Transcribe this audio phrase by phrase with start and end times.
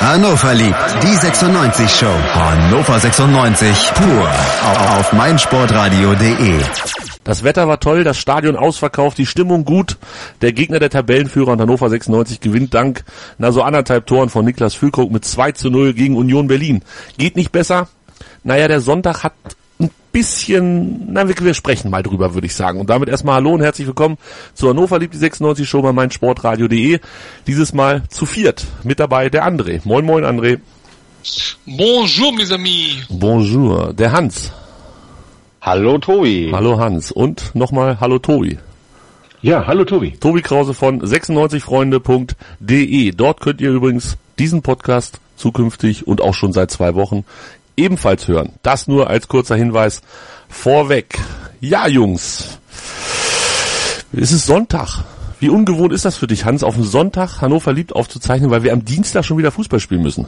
[0.00, 2.06] Hannover liebt die 96 Show.
[2.06, 4.30] Hannover 96 pur
[4.98, 6.58] auf meinsportradio.de.
[7.22, 9.98] Das Wetter war toll, das Stadion ausverkauft, die Stimmung gut.
[10.40, 13.04] Der Gegner der Tabellenführer und Hannover 96 gewinnt dank
[13.36, 16.82] na so anderthalb Toren von Niklas Füllkrug mit 2 zu 0 gegen Union Berlin.
[17.18, 17.86] Geht nicht besser.
[18.42, 19.34] Naja, der Sonntag hat
[19.80, 22.80] ein bisschen, na, wir, wir sprechen mal drüber, würde ich sagen.
[22.80, 24.18] Und damit erstmal Hallo und herzlich willkommen
[24.54, 27.00] zu Hannover liebt die 96 Show bei meinsportradio.de.
[27.46, 28.66] Dieses Mal zu viert.
[28.82, 29.80] Mit dabei der André.
[29.84, 30.58] Moin, moin, André.
[31.66, 33.06] Bonjour, mes amis.
[33.08, 33.92] Bonjour.
[33.92, 34.52] Der Hans.
[35.60, 36.50] Hallo Tobi.
[36.52, 37.12] Hallo Hans.
[37.12, 38.58] Und nochmal Hallo Tobi.
[39.42, 40.12] Ja, hallo Tobi.
[40.12, 43.12] Tobi Krause von 96freunde.de.
[43.12, 47.24] Dort könnt ihr übrigens diesen Podcast zukünftig und auch schon seit zwei Wochen
[47.80, 48.52] ebenfalls hören.
[48.62, 50.02] Das nur als kurzer Hinweis
[50.48, 51.18] vorweg.
[51.60, 52.58] Ja, Jungs.
[54.12, 55.04] Es ist Sonntag.
[55.38, 58.72] Wie ungewohnt ist das für dich, Hans, auf den Sonntag Hannover liebt aufzuzeichnen, weil wir
[58.72, 60.26] am Dienstag schon wieder Fußball spielen müssen?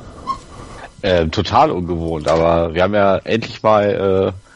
[1.02, 4.52] Äh, total ungewohnt, aber wir haben ja endlich mal äh,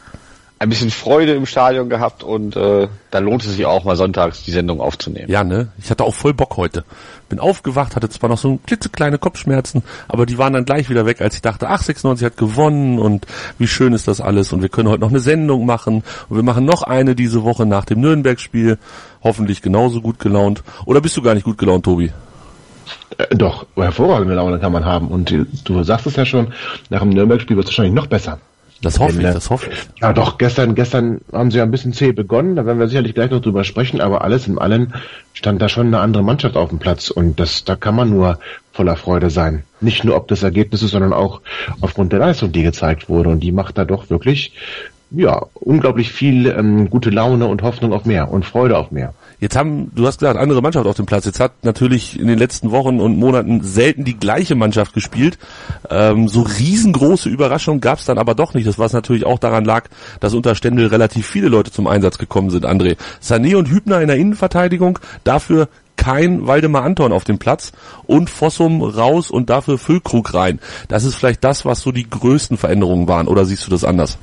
[0.59, 4.43] ein bisschen Freude im Stadion gehabt und äh, da lohnt es sich auch mal sonntags
[4.43, 5.31] die Sendung aufzunehmen.
[5.31, 5.69] Ja, ne?
[5.79, 6.85] Ich hatte auch voll Bock heute.
[7.29, 11.21] Bin aufgewacht, hatte zwar noch so klitzekleine Kopfschmerzen, aber die waren dann gleich wieder weg,
[11.21, 13.27] als ich dachte, ach, 96 hat gewonnen und
[13.59, 16.43] wie schön ist das alles und wir können heute noch eine Sendung machen und wir
[16.43, 18.79] machen noch eine diese Woche nach dem Nürnberg-Spiel.
[19.23, 20.63] Hoffentlich genauso gut gelaunt.
[20.85, 22.13] Oder bist du gar nicht gut gelaunt, Tobi?
[23.19, 25.09] Äh, doch, hervorragende Laune kann man haben.
[25.09, 25.35] Und
[25.65, 26.53] du sagst es ja schon,
[26.89, 28.39] nach dem Nürnberg-Spiel wird es wahrscheinlich noch besser.
[28.83, 30.01] Das hoffe ich, das hoffe ich.
[30.01, 33.15] Ja, doch, gestern, gestern haben sie ja ein bisschen zäh begonnen, da werden wir sicherlich
[33.15, 34.93] gleich noch drüber sprechen, aber alles in allem
[35.33, 38.39] stand da schon eine andere Mannschaft auf dem Platz und das, da kann man nur
[38.73, 39.65] voller Freude sein.
[39.81, 41.41] Nicht nur ob des Ergebnisses, sondern auch
[41.81, 44.53] aufgrund der Leistung, die gezeigt wurde und die macht da doch wirklich,
[45.11, 49.15] ja, unglaublich viel ähm, gute Laune und Hoffnung auf mehr und Freude auf mehr.
[49.39, 51.27] Jetzt haben, du hast gesagt, andere Mannschaft auf dem Platz.
[51.27, 55.39] Jetzt hat natürlich in den letzten Wochen und Monaten selten die gleiche Mannschaft gespielt.
[55.91, 58.67] Ähm, so riesengroße Überraschungen gab es dann aber doch nicht.
[58.67, 59.85] Das was natürlich auch daran lag,
[60.21, 62.97] dass unter Stendel relativ viele Leute zum Einsatz gekommen sind, André.
[63.23, 67.73] Sané und Hübner in der Innenverteidigung, dafür kein Waldemar Anton auf dem Platz
[68.07, 70.61] und Fossum raus und dafür Füllkrug rein.
[70.89, 73.29] Das ist vielleicht das, was so die größten Veränderungen waren.
[73.29, 74.19] Oder siehst du das anders?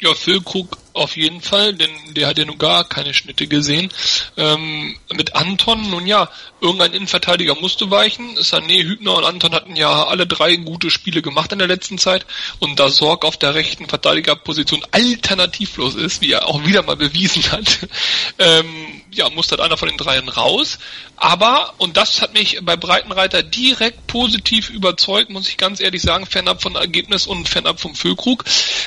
[0.00, 3.90] Ja, Füllkrug auf jeden Fall, denn der hat ja nun gar keine Schnitte gesehen.
[4.36, 8.36] Ähm, mit Anton, nun ja, irgendein Innenverteidiger musste weichen.
[8.36, 12.26] Sané, Hübner und Anton hatten ja alle drei gute Spiele gemacht in der letzten Zeit.
[12.60, 17.50] Und da Sorg auf der rechten Verteidigerposition alternativlos ist, wie er auch wieder mal bewiesen
[17.50, 17.88] hat,
[18.38, 20.78] ähm, ja, musste halt einer von den dreien raus.
[21.16, 26.26] Aber, und das hat mich bei Breitenreiter direkt positiv überzeugt, muss ich ganz ehrlich sagen,
[26.26, 28.44] fernab von Ergebnis und fernab vom Füllkrug,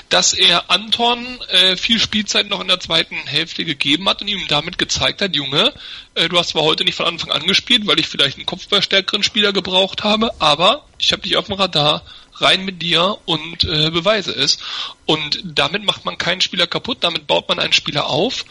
[0.09, 4.47] dass er Anton äh, viel Spielzeit noch in der zweiten Hälfte gegeben hat und ihm
[4.47, 5.73] damit gezeigt hat, Junge,
[6.15, 9.23] äh, du hast zwar heute nicht von Anfang an gespielt, weil ich vielleicht einen kopfballstärkeren
[9.23, 12.03] Spieler gebraucht habe, aber ich habe dich auf dem Radar,
[12.41, 14.57] rein mit dir und äh, beweise es.
[15.05, 18.45] Und damit macht man keinen Spieler kaputt, damit baut man einen Spieler auf.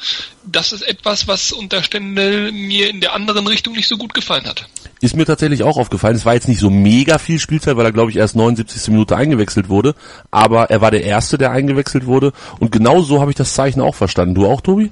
[0.45, 4.47] Das ist etwas, was unter Stendel mir in der anderen Richtung nicht so gut gefallen
[4.47, 4.67] hat.
[5.01, 6.17] Ist mir tatsächlich auch aufgefallen.
[6.17, 8.89] Es war jetzt nicht so mega viel Spielzeit, weil er, glaube ich, erst 79.
[8.89, 9.95] Minute eingewechselt wurde.
[10.31, 12.33] Aber er war der Erste, der eingewechselt wurde.
[12.59, 14.35] Und genau so habe ich das Zeichen auch verstanden.
[14.35, 14.91] Du auch, Tobi?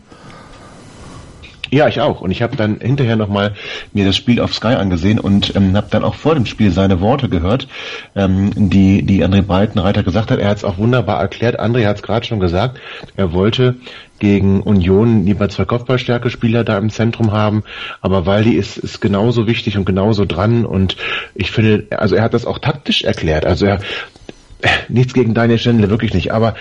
[1.70, 2.20] Ja, ich auch.
[2.20, 3.54] Und ich habe dann hinterher nochmal
[3.92, 7.00] mir das Spiel auf Sky angesehen und ähm, habe dann auch vor dem Spiel seine
[7.00, 7.68] Worte gehört,
[8.16, 10.38] ähm, die, die André Breitenreiter gesagt hat.
[10.38, 11.60] Er hat es auch wunderbar erklärt.
[11.60, 12.78] André hat es gerade schon gesagt.
[13.16, 13.76] Er wollte
[14.18, 17.62] gegen Union lieber zwei Kopfballstärke-Spieler da im Zentrum haben,
[18.00, 20.96] aber Waldi ist, ist genauso wichtig und genauso dran und
[21.34, 23.46] ich finde, also er hat das auch taktisch erklärt.
[23.46, 23.78] Also er
[24.88, 26.32] nichts gegen Daniel Stendle, wirklich nicht.
[26.32, 26.54] Aber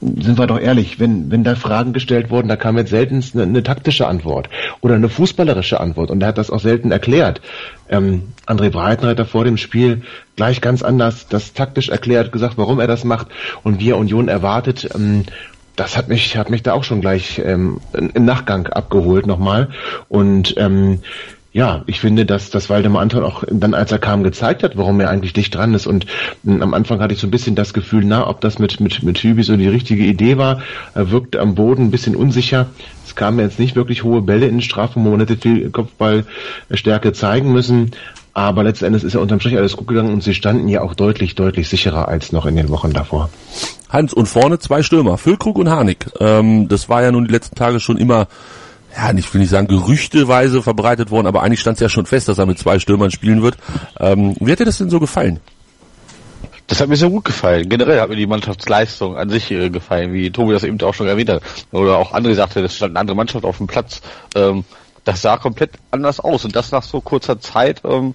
[0.00, 3.42] sind wir doch ehrlich, wenn, wenn da Fragen gestellt wurden, da kam jetzt selten eine,
[3.44, 4.48] eine taktische Antwort
[4.80, 6.10] oder eine fußballerische Antwort.
[6.10, 7.40] Und er hat das auch selten erklärt.
[7.88, 10.02] Ähm, André Breitenreiter vor dem Spiel
[10.36, 13.28] gleich ganz anders das taktisch erklärt, gesagt, warum er das macht
[13.62, 14.88] und wie er Union erwartet.
[14.94, 15.24] Ähm,
[15.76, 19.68] das hat mich, hat mich da auch schon gleich ähm, im Nachgang abgeholt nochmal.
[20.08, 21.00] Und ähm,
[21.50, 25.00] ja, ich finde, dass, dass Waldemar Anton auch dann, als er kam, gezeigt hat, warum
[25.00, 25.86] er eigentlich dicht dran ist.
[25.86, 26.06] Und
[26.44, 29.02] m, am Anfang hatte ich so ein bisschen das Gefühl, na, ob das mit, mit,
[29.02, 30.60] mit Hübi so die richtige Idee war.
[30.94, 32.66] Er wirkt am Boden ein bisschen unsicher.
[33.06, 37.14] Es kamen jetzt nicht wirklich hohe Bälle in den Strafraum, wo man hätte viel Kopfballstärke
[37.14, 37.92] zeigen müssen.
[38.34, 40.94] Aber letzten Endes ist ja unterm Strich alles gut gegangen und sie standen ja auch
[40.94, 43.30] deutlich, deutlich sicherer als noch in den Wochen davor.
[43.88, 46.06] Hans, und vorne zwei Stürmer, Füllkrug und Harnik.
[46.20, 48.28] Ähm, das war ja nun die letzten Tage schon immer
[48.96, 52.28] ja, nicht will ich sagen, gerüchteweise verbreitet worden, aber eigentlich stand es ja schon fest,
[52.28, 53.56] dass er mit zwei Stürmern spielen wird.
[54.00, 55.40] Ähm, wie hat dir das denn so gefallen?
[56.66, 57.68] Das hat mir sehr gut gefallen.
[57.68, 61.08] Generell hat mir die Mannschaftsleistung an sich äh, gefallen, wie Tobi das eben auch schon
[61.08, 61.42] erwähnt hat.
[61.72, 64.02] Oder auch André sagte, es stand eine andere Mannschaft auf dem Platz.
[64.34, 64.64] Ähm,
[65.04, 67.80] das sah komplett anders aus und das nach so kurzer Zeit.
[67.84, 68.14] Ähm,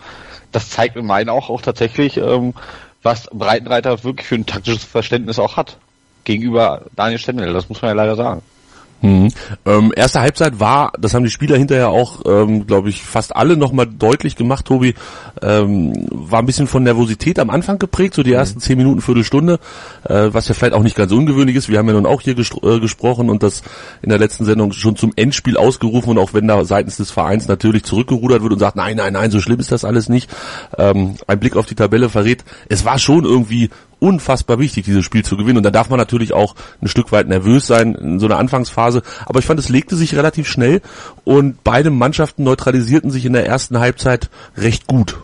[0.52, 2.54] das zeigt in meinen auch, auch tatsächlich, ähm,
[3.02, 5.78] was Breitenreiter wirklich für ein taktisches Verständnis auch hat.
[6.24, 8.44] Gegenüber Daniel Stendel, das muss man ja leider sagen.
[9.04, 9.34] Mhm.
[9.66, 13.58] Ähm, erste Halbzeit war, das haben die Spieler hinterher auch, ähm, glaube ich, fast alle
[13.58, 14.96] nochmal deutlich gemacht, Tobi,
[15.42, 19.60] ähm, war ein bisschen von Nervosität am Anfang geprägt, so die ersten zehn Minuten, Viertelstunde,
[20.08, 21.68] äh, was ja vielleicht auch nicht ganz ungewöhnlich ist.
[21.68, 23.62] Wir haben ja nun auch hier äh, gesprochen und das
[24.02, 27.50] in der letzten Sendung schon zum Endspiel ausgerufen und auch wenn da seitens des Vereins
[27.50, 30.30] natürlich zurückgerudert wird und sagt, nein, nein, nein, so schlimm ist das alles nicht.
[30.78, 33.70] Ähm, ein Blick auf die Tabelle verrät, es war schon irgendwie
[34.04, 35.58] unfassbar wichtig, dieses Spiel zu gewinnen.
[35.58, 39.02] Und da darf man natürlich auch ein Stück weit nervös sein in so einer Anfangsphase.
[39.26, 40.82] Aber ich fand, es legte sich relativ schnell
[41.24, 45.16] und beide Mannschaften neutralisierten sich in der ersten Halbzeit recht gut.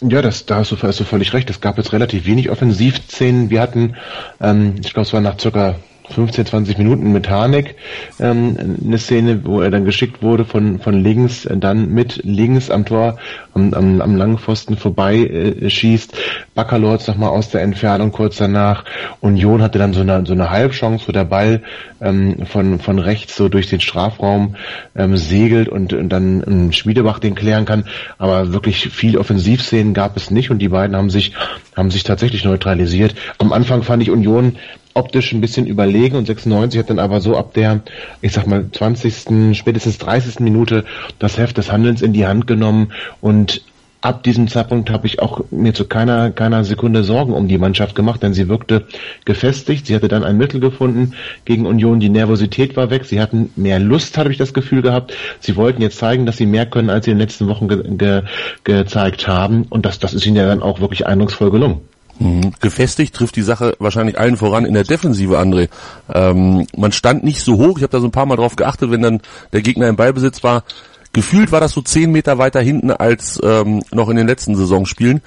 [0.00, 1.50] Ja, das, da hast du, hast du völlig recht.
[1.50, 3.50] Es gab jetzt relativ wenig Offensivszenen.
[3.50, 3.94] Wir hatten,
[4.40, 5.76] ähm, ich glaube, es war nach circa
[6.10, 7.76] 15, 20 Minuten mit Harnik
[8.20, 12.70] ähm, eine Szene, wo er dann geschickt wurde von, von links, äh, dann mit links
[12.70, 13.18] am Tor,
[13.54, 16.14] am, am, am langen Pfosten vorbei äh, schießt.
[16.54, 18.84] Baccalords nochmal aus der Entfernung kurz danach.
[19.20, 21.62] Union hatte dann so eine, so eine Halbchance, wo der Ball
[22.00, 24.56] ähm, von, von rechts so durch den Strafraum
[24.96, 27.84] ähm, segelt und, und dann ähm, Schmiedebach den klären kann.
[28.18, 31.34] Aber wirklich viel Offensivszenen gab es nicht und die beiden haben sich,
[31.76, 33.14] haben sich tatsächlich neutralisiert.
[33.38, 34.56] Am Anfang fand ich Union
[34.94, 37.80] optisch ein bisschen überlegen und 96 hat dann aber so ab der,
[38.20, 40.40] ich sag mal, 20., spätestens 30.
[40.40, 40.84] Minute
[41.18, 43.62] das Heft des Handelns in die Hand genommen und
[44.02, 47.94] ab diesem Zeitpunkt habe ich auch mir zu keiner, keiner Sekunde Sorgen um die Mannschaft
[47.94, 48.86] gemacht, denn sie wirkte
[49.24, 49.86] gefestigt.
[49.86, 52.00] Sie hatte dann ein Mittel gefunden gegen Union.
[52.00, 53.04] Die Nervosität war weg.
[53.04, 55.14] Sie hatten mehr Lust, habe ich das Gefühl gehabt.
[55.40, 57.82] Sie wollten jetzt zeigen, dass sie mehr können, als sie in den letzten Wochen ge
[57.96, 58.22] ge
[58.64, 59.66] gezeigt haben.
[59.70, 61.80] Und das, das ist ihnen ja dann auch wirklich eindrucksvoll gelungen.
[62.22, 62.52] Mhm.
[62.60, 65.68] Gefestigt trifft die Sache wahrscheinlich allen voran in der Defensive, André.
[66.12, 68.90] Ähm, man stand nicht so hoch, ich habe da so ein paar Mal drauf geachtet,
[68.90, 69.20] wenn dann
[69.52, 70.64] der Gegner im Ballbesitz war.
[71.12, 75.20] Gefühlt war das so zehn Meter weiter hinten als ähm, noch in den letzten Saisonspielen.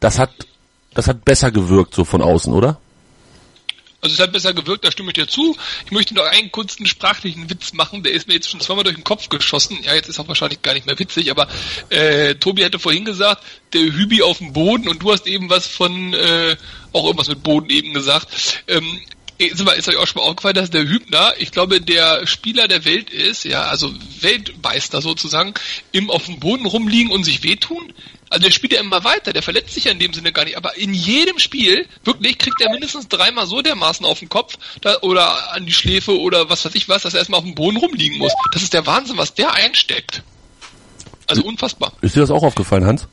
[0.00, 0.30] Das hat,
[0.94, 2.78] das hat besser gewirkt so von außen, oder?
[4.00, 5.56] Also es hat besser gewirkt, da stimme ich dir zu.
[5.84, 8.96] Ich möchte noch einen kurzen sprachlichen Witz machen, der ist mir jetzt schon zweimal durch
[8.96, 9.78] den Kopf geschossen.
[9.82, 11.48] Ja, jetzt ist auch wahrscheinlich gar nicht mehr witzig, aber
[11.90, 15.66] äh, Tobi hatte vorhin gesagt, der Hübi auf dem Boden und du hast eben was
[15.66, 16.56] von, äh,
[16.92, 18.28] auch irgendwas mit Boden eben gesagt.
[18.66, 19.00] Ähm,
[19.40, 22.84] ist, ist euch auch schon mal aufgefallen, dass der Hübner, ich glaube, der Spieler der
[22.84, 25.54] Welt ist, ja, also Weltmeister sozusagen,
[25.92, 27.92] im auf dem Boden rumliegen und sich wehtun?
[28.30, 30.56] Also der spielt ja immer weiter, der verletzt sich ja in dem Sinne gar nicht,
[30.56, 34.98] aber in jedem Spiel, wirklich, kriegt er mindestens dreimal so dermaßen auf den Kopf da,
[35.02, 37.76] oder an die Schläfe oder was weiß ich was, dass er erstmal auf dem Boden
[37.76, 38.32] rumliegen muss.
[38.52, 40.22] Das ist der Wahnsinn, was der einsteckt.
[41.26, 41.92] Also unfassbar.
[42.00, 43.08] Ist dir das auch aufgefallen, Hans?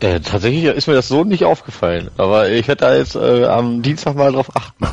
[0.00, 3.82] Äh, tatsächlich ist mir das so nicht aufgefallen, aber ich hätte da jetzt äh, am
[3.82, 4.86] Dienstag mal drauf achten.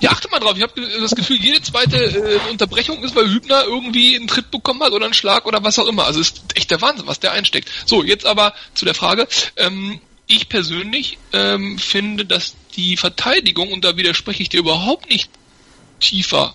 [0.00, 0.54] Ja, achte mal drauf.
[0.56, 4.82] Ich habe das Gefühl, jede zweite äh, Unterbrechung ist, weil Hübner irgendwie einen Tritt bekommen
[4.82, 6.04] hat oder einen Schlag oder was auch immer.
[6.04, 7.70] Also ist echt der Wahnsinn, was der einsteckt.
[7.86, 9.26] So, jetzt aber zu der Frage.
[9.56, 15.30] Ähm, ich persönlich ähm, finde, dass die Verteidigung, und da widerspreche ich dir überhaupt nicht
[16.00, 16.54] tiefer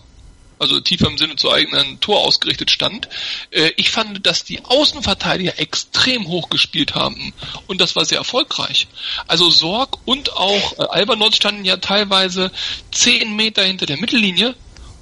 [0.60, 3.10] also tiefer im Sinne zu eigenen Tor ausgerichtet stand.
[3.52, 7.34] Äh, ich fand, dass die Außenverteidiger extrem hoch gespielt haben
[7.68, 8.88] und das war sehr erfolgreich.
[9.28, 12.52] Also Sorg und auch äh, Albernot standen ja teilweise
[12.92, 14.56] zehn Meter hinter der Mittellinie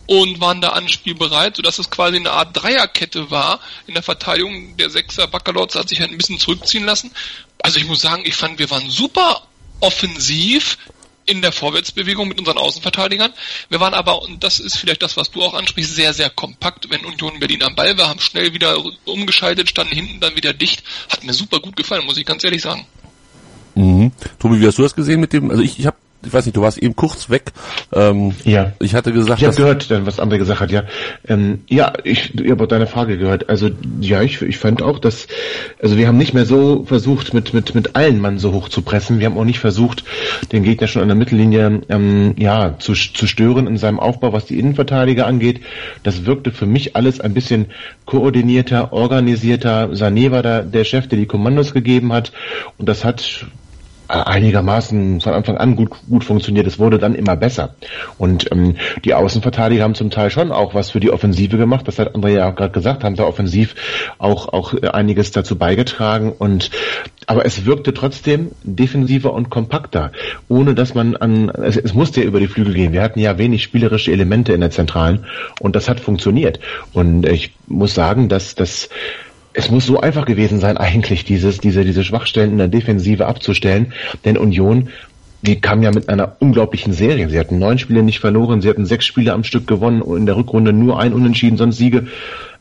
[0.05, 4.75] und waren da anspielbereit, sodass es quasi eine Art Dreierkette war in der Verteidigung.
[4.77, 7.11] Der Sechser Baccalords hat sich halt ein bisschen zurückziehen lassen.
[7.61, 9.44] Also ich muss sagen, ich fand, wir waren super
[9.79, 10.78] offensiv,
[11.25, 13.33] in der Vorwärtsbewegung mit unseren Außenverteidigern.
[13.69, 16.89] Wir waren aber, und das ist vielleicht das, was du auch ansprichst, sehr, sehr kompakt,
[16.89, 20.83] wenn Union Berlin am Ball war, haben schnell wieder umgeschaltet, standen hinten dann wieder dicht.
[21.09, 22.85] Hat mir super gut gefallen, muss ich ganz ehrlich sagen.
[23.75, 24.11] Mhm.
[24.39, 26.57] Tobi, wie hast du das gesehen mit dem, also ich, ich habe ich weiß nicht,
[26.57, 27.51] du warst eben kurz weg.
[27.94, 28.73] Ähm, ja.
[28.80, 30.71] Ich hatte gesagt, ich habe gehört, was André gesagt hat.
[30.71, 30.83] Ja,
[31.27, 33.49] ähm, ja, ich, ich habe deine Frage gehört.
[33.49, 35.27] Also ja, ich, ich fand auch, dass
[35.81, 38.81] also wir haben nicht mehr so versucht, mit mit mit allen Mann so hoch zu
[38.81, 39.19] pressen.
[39.19, 40.03] Wir haben auch nicht versucht,
[40.51, 44.45] den Gegner schon an der Mittellinie ähm, ja zu zu stören in seinem Aufbau, was
[44.45, 45.61] die Innenverteidiger angeht.
[46.03, 47.68] Das wirkte für mich alles ein bisschen
[48.06, 49.89] koordinierter, organisierter.
[49.94, 52.31] Sané war da der Chef, der die Kommandos gegeben hat,
[52.77, 53.45] und das hat
[54.07, 56.68] einigermaßen von Anfang an gut, gut funktioniert.
[56.68, 57.76] Es wurde dann immer besser.
[58.18, 61.88] Und ähm, die Außenverteidiger haben zum Teil schon auch was für die Offensive gemacht.
[61.88, 63.76] Das hat André ja auch gerade gesagt, haben da offensiv
[64.18, 66.31] auch, auch einiges dazu beigetragen.
[66.31, 66.72] Und
[67.28, 70.12] aber es wirkte trotzdem defensiver und kompakter,
[70.50, 72.94] ohne dass man an es, es musste ja über die Flügel gehen.
[72.94, 75.26] Wir hatten ja wenig spielerische Elemente in der Zentralen
[75.60, 76.60] und das hat funktioniert.
[76.94, 78.90] Und ich muss sagen, dass das
[79.54, 83.94] es muss so einfach gewesen sein, eigentlich dieses, diese, diese Schwachstellen in der Defensive abzustellen,
[84.26, 84.90] denn Union
[85.44, 87.30] die kam ja mit einer unglaublichen Serie.
[87.30, 90.26] Sie hatten neun Spiele nicht verloren, sie hatten sechs Spiele am Stück gewonnen und in
[90.26, 92.07] der Rückrunde nur ein Unentschieden, sonst Siege.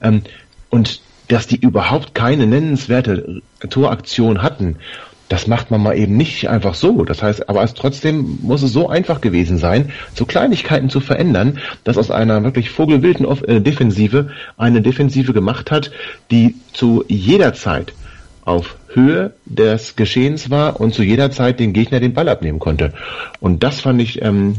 [0.03, 0.23] Ähm,
[0.69, 4.77] und dass die überhaupt keine nennenswerte Toraktion hatten,
[5.33, 7.07] das macht man mal eben nicht einfach so.
[7.07, 11.59] Das heißt, aber es trotzdem muss es so einfach gewesen sein, so Kleinigkeiten zu verändern,
[11.85, 15.91] dass aus einer wirklich vogelwilden äh, Defensive eine Defensive gemacht hat,
[16.31, 17.95] die zu jeder Zeit
[18.45, 22.93] auf Höhe des Geschehens war und zu jeder Zeit den Gegner den Ball abnehmen konnte.
[23.41, 24.57] Und das fand ich ähm,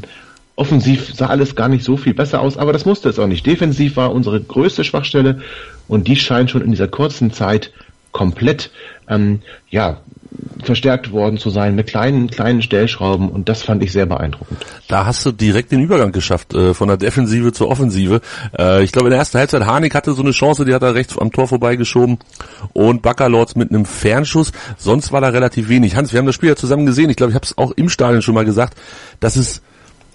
[0.55, 3.45] offensiv sah alles gar nicht so viel besser aus, aber das musste es auch nicht.
[3.45, 5.43] Defensiv war unsere größte Schwachstelle
[5.87, 7.71] und die scheint schon in dieser kurzen Zeit
[8.11, 8.71] komplett
[9.07, 9.99] ähm, ja
[10.63, 14.65] verstärkt worden zu sein mit kleinen, kleinen Stellschrauben und das fand ich sehr beeindruckend.
[14.87, 18.21] Da hast du direkt den Übergang geschafft, äh, von der Defensive zur Offensive.
[18.57, 20.95] Äh, ich glaube, in der ersten Halbzeit, Harnik hatte so eine Chance, die hat er
[20.95, 22.17] rechts am Tor vorbeigeschoben
[22.73, 24.51] und Baccalords mit einem Fernschuss.
[24.77, 25.95] Sonst war da relativ wenig.
[25.95, 27.09] Hans, wir haben das Spiel ja zusammen gesehen.
[27.09, 28.77] Ich glaube, ich habe es auch im Stadion schon mal gesagt,
[29.19, 29.61] dass es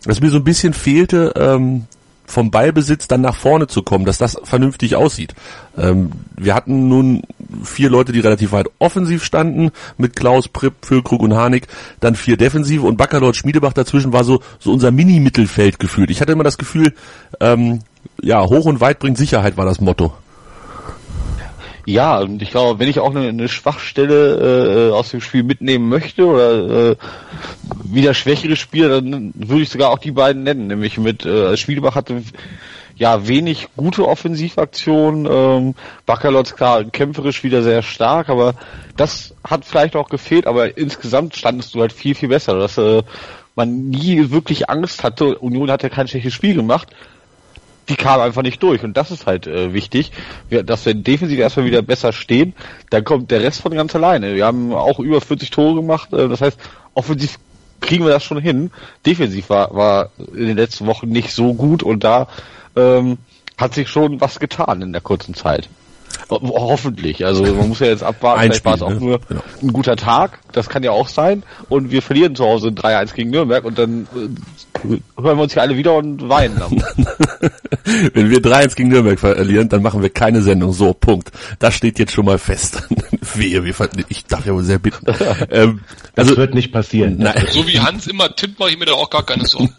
[0.05, 1.87] dass mir so ein bisschen fehlte, ähm,
[2.29, 5.35] vom Ballbesitz dann nach vorne zu kommen, dass das vernünftig aussieht.
[5.77, 7.23] Ähm, wir hatten nun
[7.65, 11.67] vier Leute, die relativ weit offensiv standen, mit Klaus, Pripp, Füllkrug und Harnik,
[12.01, 16.11] dann vier Defensive und Backerlord Schmiedebach dazwischen war so, so unser Mini-Mittelfeld gefühlt.
[16.11, 16.95] Ich hatte immer das Gefühl,
[17.41, 17.81] ähm,
[18.21, 20.13] ja, hoch und weit bringt Sicherheit war das Motto.
[21.89, 25.89] Ja, und ich glaube, wenn ich auch eine, eine Schwachstelle äh, aus dem Spiel mitnehmen
[25.89, 26.97] möchte oder äh,
[27.83, 30.67] wieder schwächere Spieler, dann würde ich sogar auch die beiden nennen.
[30.67, 32.23] Nämlich mit äh, Schmiedebach hatte
[32.97, 35.27] ja wenig gute Offensivaktionen.
[35.31, 38.53] Ähm, Baccalotz klar kämpferisch wieder sehr stark, aber
[38.99, 40.47] das hat vielleicht auch gefehlt.
[40.47, 43.03] Aber insgesamt standest du halt viel viel besser, dass äh,
[43.57, 45.39] man nie wirklich Angst hatte.
[45.39, 46.95] Union hat ja kein schlechtes Spiel gemacht
[47.89, 48.83] die kam einfach nicht durch.
[48.85, 50.13] Und das ist halt äh, wichtig,
[50.51, 52.55] dass wir defensiv erstmal wieder besser stehen.
[52.91, 54.35] Dann kommt der Rest von ganz alleine.
[54.35, 56.13] Wir haben auch über 40 Tore gemacht.
[56.13, 56.59] Äh, das heißt,
[56.95, 57.39] offensiv
[57.81, 58.71] kriegen wir das schon hin.
[59.07, 62.29] Defensiv war, war in den letzten Wochen nicht so gut und da
[62.77, 63.19] ähm,
[63.57, 65.69] hat sich schon was getan in der kurzen Zeit.
[66.31, 67.25] Hoffentlich.
[67.25, 69.07] Also man muss ja jetzt abwarten, Ein vielleicht war es Spiel, auch ne?
[69.07, 69.43] nur Genau.
[69.63, 70.39] ein guter Tag.
[70.53, 71.43] Das kann ja auch sein.
[71.69, 74.89] Und wir verlieren zu Hause 3-1 gegen Nürnberg und dann äh,
[75.21, 76.59] hören wir uns hier alle wieder und weinen.
[76.59, 76.83] Dann.
[78.15, 80.73] Wenn wir 3-1 gegen Nürnberg verlieren, dann machen wir keine Sendung.
[80.73, 81.31] So, Punkt.
[81.59, 82.83] Das steht jetzt schon mal fest.
[83.35, 85.07] Wehe, wir ver ich darf ja wohl sehr bitten.
[85.51, 85.81] ähm,
[86.15, 87.17] Das also, wird nicht passieren.
[87.19, 87.47] nein.
[87.51, 89.73] So wie Hans immer tippt, mache ich mir da auch gar keine Sorgen.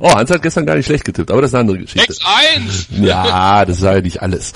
[0.00, 2.12] Oh, Hans hat gestern gar nicht schlecht getippt, aber das ist eine andere Geschichte.
[2.12, 3.04] 6-1!
[3.04, 4.52] Ja, das war ja nicht alles.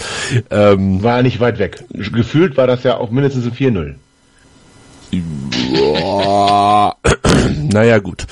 [0.51, 1.85] Ähm, War nicht weit weg.
[1.91, 3.95] Gefühlt war das ja auch mindestens ein 4-0.
[5.73, 6.97] boah.
[7.73, 8.27] naja, gut.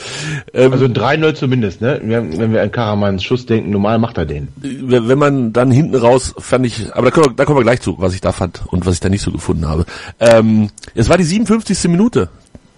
[0.52, 2.00] Ähm, Also ein 3-0 zumindest, ne?
[2.02, 4.48] Wenn wir an Karamanns Schuss denken, normal macht er den.
[4.56, 7.62] wenn wenn man dann hinten raus fand ich, aber da kommen, wir, da kommen wir
[7.62, 9.86] gleich zu, was ich da fand und was ich da nicht so gefunden habe.
[10.20, 11.88] Ähm, es war die 57.
[11.90, 12.28] Minute,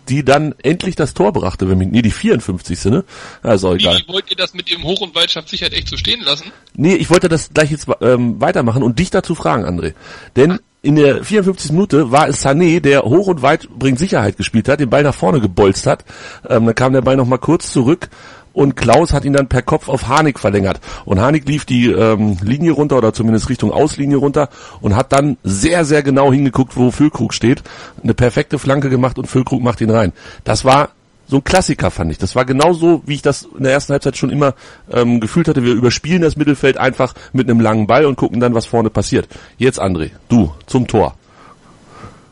[0.08, 2.84] die dann endlich das Tor brachte, wenn mich, nee, die 54.
[2.86, 3.04] ne?
[3.44, 3.98] Ja, ist auch egal.
[3.98, 6.52] Wie wollt ihr das mit dem Hoch- und Weitschaft-Sicherheit echt so stehen lassen?
[6.74, 9.94] Nee, ich wollte das gleich jetzt ähm, weitermachen und dich dazu fragen, André.
[10.36, 11.72] Denn in der 54.
[11.72, 15.14] Minute war es Sané, der hoch und weit bringt Sicherheit gespielt hat, den Ball nach
[15.14, 16.04] vorne gebolzt hat.
[16.48, 18.08] Ähm, dann kam der Ball nochmal kurz zurück
[18.56, 20.80] und Klaus hat ihn dann per Kopf auf Harnik verlängert.
[21.04, 24.48] Und Harnik lief die ähm, Linie runter oder zumindest Richtung Auslinie runter
[24.80, 27.62] und hat dann sehr, sehr genau hingeguckt, wo Füllkrug steht.
[28.02, 30.14] Eine perfekte Flanke gemacht und Füllkrug macht ihn rein.
[30.44, 30.88] Das war
[31.28, 32.16] so ein Klassiker fand ich.
[32.16, 34.54] Das war genauso, wie ich das in der ersten Halbzeit schon immer
[34.90, 35.62] ähm, gefühlt hatte.
[35.62, 39.28] Wir überspielen das Mittelfeld einfach mit einem langen Ball und gucken dann, was vorne passiert.
[39.58, 41.14] Jetzt André, du zum Tor.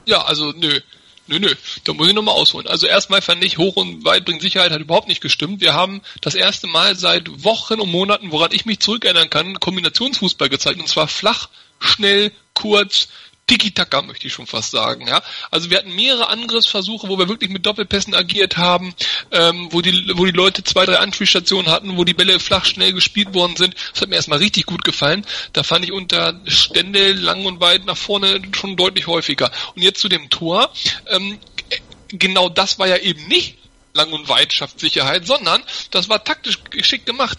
[0.07, 0.81] Ja, also nö.
[1.26, 1.54] Nö, nö,
[1.85, 2.66] da muss ich nochmal ausholen.
[2.66, 5.62] Also erstmal fand ich, hoch und weit bringt Sicherheit hat überhaupt nicht gestimmt.
[5.62, 10.50] Wir haben das erste Mal seit Wochen und Monaten, woran ich mich zurückerinnern kann, Kombinationsfußball
[10.50, 10.81] gezeigt.
[10.81, 11.49] Und zwar flach,
[11.81, 13.09] schnell, kurz,
[13.47, 15.23] Tiki-Taka möchte ich schon fast sagen, ja.
[15.51, 18.95] Also wir hatten mehrere Angriffsversuche, wo wir wirklich mit Doppelpässen agiert haben,
[19.31, 22.93] ähm, wo die, wo die Leute zwei, drei Anspielstationen hatten, wo die Bälle flach schnell
[22.93, 23.75] gespielt worden sind.
[23.93, 25.27] Das hat mir erstmal richtig gut gefallen.
[25.53, 29.51] Da fand ich unter Stände lang und weit nach vorne schon deutlich häufiger.
[29.75, 30.73] Und jetzt zu dem Tor.
[31.09, 31.39] Ähm,
[32.09, 33.59] genau das war ja eben nicht
[33.93, 37.39] Lang- und Weitschaftssicherheit, sondern das war taktisch geschickt gemacht.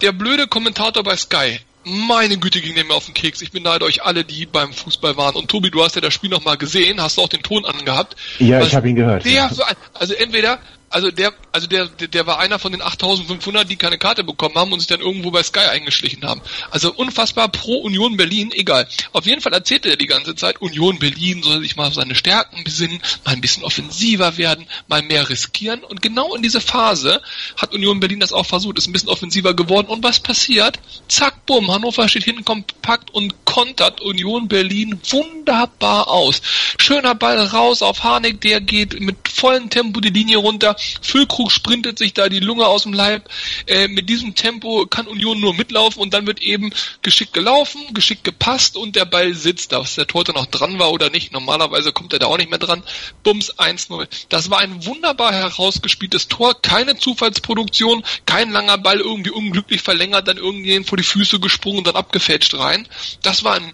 [0.00, 3.40] Der blöde Kommentator bei Sky, meine Güte, ging der mir auf den Keks.
[3.42, 5.36] Ich beneide euch alle, die beim Fußball waren.
[5.36, 8.16] Und Tobi, du hast ja das Spiel nochmal gesehen, hast du auch den Ton angehabt.
[8.40, 9.24] Ja, ich habe ihn gehört.
[9.24, 9.46] Ja.
[9.48, 13.76] ein- also entweder, also der, also der, der, der war einer von den 8500, die
[13.76, 16.40] keine Karte bekommen haben und sich dann irgendwo bei Sky eingeschlichen haben.
[16.70, 18.86] Also unfassbar pro Union Berlin, egal.
[19.12, 22.14] Auf jeden Fall erzählte er die ganze Zeit, Union Berlin soll sich mal auf seine
[22.14, 25.82] Stärken besinnen, mal ein bisschen offensiver werden, mal mehr riskieren.
[25.82, 27.20] Und genau in diese Phase
[27.56, 29.88] hat Union Berlin das auch versucht, ist ein bisschen offensiver geworden.
[29.88, 30.78] Und was passiert?
[31.08, 36.40] Zack, bumm, Hannover steht hinten kompakt und kontert Union Berlin wunderbar aus.
[36.78, 40.75] Schöner Ball raus auf Harnik, der geht mit vollen Tempo die Linie runter.
[41.00, 43.28] Füllkrug sprintet sich da die Lunge aus dem Leib.
[43.66, 48.24] Äh, mit diesem Tempo kann Union nur mitlaufen und dann wird eben geschickt gelaufen, geschickt
[48.24, 49.72] gepasst und der Ball sitzt.
[49.72, 51.32] Dass der Torhüter noch dran war oder nicht.
[51.32, 52.82] Normalerweise kommt er da auch nicht mehr dran.
[53.22, 54.06] Bums 1-0.
[54.28, 56.60] Das war ein wunderbar herausgespieltes Tor.
[56.60, 58.04] Keine Zufallsproduktion.
[58.26, 62.54] Kein langer Ball irgendwie unglücklich verlängert, dann irgendjemand vor die Füße gesprungen und dann abgefälscht
[62.54, 62.86] rein.
[63.22, 63.72] Das war ein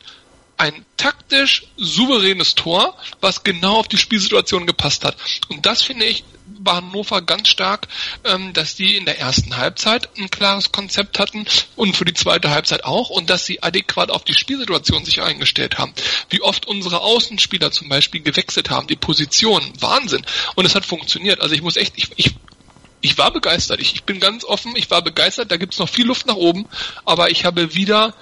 [0.63, 5.17] ein taktisch souveränes Tor, was genau auf die Spielsituation gepasst hat.
[5.49, 6.23] Und das finde ich
[6.65, 7.89] war Hannover ganz stark,
[8.25, 12.51] ähm, dass die in der ersten Halbzeit ein klares Konzept hatten und für die zweite
[12.51, 15.93] Halbzeit auch und dass sie adäquat auf die Spielsituation sich eingestellt haben.
[16.31, 20.25] Wie oft unsere Außenspieler zum Beispiel gewechselt haben, die Position, Wahnsinn.
[20.55, 21.41] Und es hat funktioniert.
[21.41, 22.35] Also ich muss echt, ich, ich
[23.03, 23.81] ich war begeistert.
[23.81, 25.51] Ich, ich bin ganz offen, ich war begeistert.
[25.51, 26.67] Da gibt's noch viel Luft nach oben,
[27.05, 28.15] aber ich habe wieder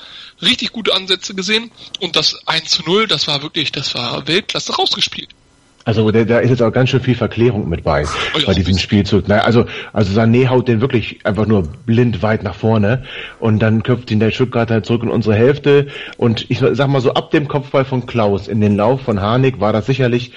[0.43, 1.71] richtig gute Ansätze gesehen
[2.01, 5.29] und das 1 zu 0, das war wirklich, das war Weltklasse rausgespielt.
[5.85, 8.55] Also da, da ist jetzt auch ganz schön viel Verklärung mit bei, oh ja, bei
[8.55, 9.29] diesem Spielzug.
[9.29, 13.05] Naja, also, also Sané haut den wirklich einfach nur blind weit nach vorne
[13.39, 15.87] und dann köpft ihn der Stuttgarter zurück in unsere Hälfte
[16.19, 19.59] und ich sag mal so, ab dem Kopfball von Klaus in den Lauf von Harnik
[19.61, 20.33] war das sicherlich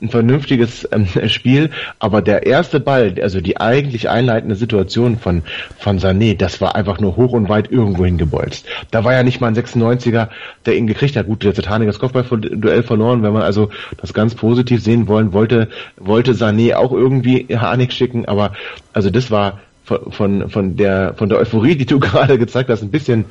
[0.00, 5.42] ein vernünftiges ähm, Spiel, aber der erste Ball, also die eigentlich einleitende Situation von,
[5.78, 8.66] von Sané, das war einfach nur hoch und weit irgendwo hingebolzt.
[8.90, 10.28] Da war ja nicht mal ein 96er,
[10.66, 11.26] der ihn gekriegt hat.
[11.26, 15.32] Gut, jetzt hat Harnik das Kopfballduell verloren, wenn man also das ganz positiv sehen wollen
[15.32, 18.52] wollte, wollte Sané auch irgendwie Harnik schicken, aber
[18.92, 22.82] also das war von, von, von der von der Euphorie, die du gerade gezeigt hast,
[22.82, 23.24] ein bisschen,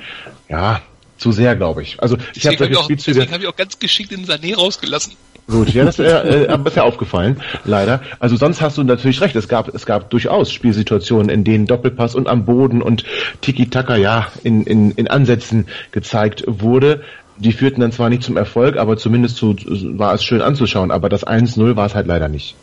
[0.50, 0.82] ja,
[1.18, 2.02] zu sehr, glaube ich.
[2.02, 3.16] Also ich habe solche Spielzüge.
[3.16, 5.14] Deswegen habe ich auch ganz geschickt den Sané rausgelassen.
[5.50, 8.02] Gut, ja, das äh, äh, ist ja aufgefallen, leider.
[8.20, 9.36] Also sonst hast du natürlich recht.
[9.36, 13.06] Es gab, es gab durchaus Spielsituationen, in denen Doppelpass und am Boden und
[13.42, 17.02] Tiki-Taka ja in, in, in Ansätzen gezeigt wurde.
[17.38, 19.56] Die führten dann zwar nicht zum Erfolg, aber zumindest zu,
[19.98, 20.92] war es schön anzuschauen.
[20.92, 22.56] Aber das 1-0 war es halt leider nicht.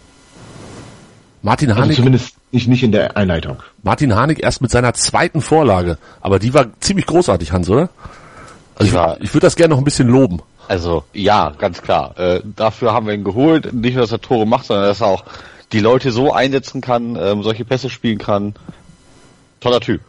[1.40, 1.90] Martin Harnik.
[1.90, 3.62] Also zumindest nicht, nicht in der Einleitung.
[3.82, 5.96] Martin Harnik erst mit seiner zweiten Vorlage.
[6.20, 7.88] Aber die war ziemlich großartig, Hans, oder?
[8.76, 10.40] Also ich, ich würde das gerne noch ein bisschen loben.
[10.68, 12.18] Also ja, ganz klar.
[12.18, 13.72] Äh, dafür haben wir ihn geholt.
[13.72, 15.24] Nicht nur, dass er Tore macht, sondern dass er auch
[15.72, 18.54] die Leute so einsetzen kann, ähm, solche Pässe spielen kann.
[19.60, 20.00] Toller Typ.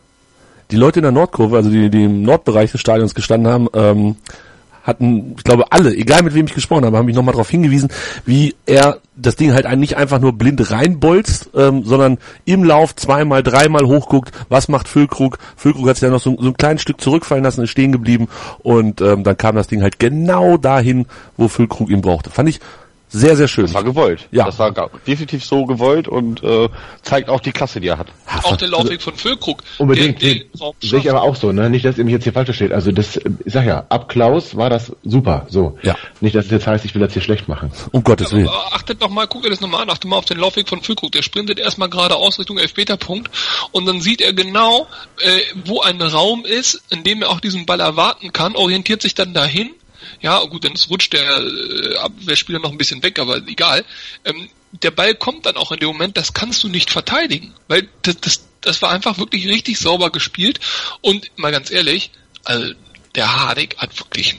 [0.71, 4.15] Die Leute in der Nordkurve, also die, die im Nordbereich des Stadions gestanden haben, ähm,
[4.85, 7.89] hatten, ich glaube, alle, egal mit wem ich gesprochen habe, haben mich nochmal darauf hingewiesen,
[8.25, 13.43] wie er das Ding halt nicht einfach nur blind reinbolzt, ähm, sondern im Lauf zweimal,
[13.43, 15.39] dreimal hochguckt, was macht Füllkrug.
[15.55, 18.27] Füllkrug hat sich dann noch so, so ein kleines Stück zurückfallen lassen, ist stehen geblieben
[18.59, 22.29] und ähm, dann kam das Ding halt genau dahin, wo Füllkrug ihn brauchte.
[22.29, 22.59] Fand ich
[23.07, 23.65] sehr, sehr schön.
[23.65, 24.27] Das war gewollt.
[24.31, 24.45] Ja.
[24.45, 24.73] Das war
[25.07, 26.69] definitiv so gewollt und äh,
[27.01, 28.07] zeigt auch die Klasse, die er hat.
[28.43, 29.63] Auch der Laufweg von Füllkrug.
[29.77, 30.21] Unbedingt.
[30.21, 31.69] Der, der sehe ich aber auch so, ne?
[31.69, 32.71] Nicht, dass ihr mich jetzt hier falsch versteht.
[32.73, 35.45] Also das, ich sag ja, ab Klaus war das super.
[35.49, 35.77] So.
[35.83, 35.95] Ja.
[36.19, 37.71] Nicht, dass es jetzt heißt, ich will das hier schlecht machen.
[37.91, 38.45] Um Gottes Willen.
[38.45, 40.81] Ja, achtet doch mal, guckt ihr das nochmal an, achtet mal auf den Laufweg von
[40.81, 41.11] Füllkrug.
[41.11, 43.29] Der sprintet erstmal gerade aus Richtung Elfmeterpunkt
[43.71, 44.87] und dann sieht er genau,
[45.19, 49.15] äh, wo ein Raum ist, in dem er auch diesen Ball erwarten kann, orientiert sich
[49.15, 49.71] dann dahin
[50.21, 53.85] ja, gut, dann rutscht der äh, Abwehrspieler noch ein bisschen weg, aber egal.
[54.23, 54.49] Ähm,
[54.83, 58.17] der Ball kommt dann auch in dem Moment, das kannst du nicht verteidigen, weil das,
[58.19, 60.59] das, das war einfach wirklich richtig sauber gespielt
[61.01, 62.11] und mal ganz ehrlich,
[62.43, 62.73] also
[63.15, 64.37] der Hardik hat wirklich,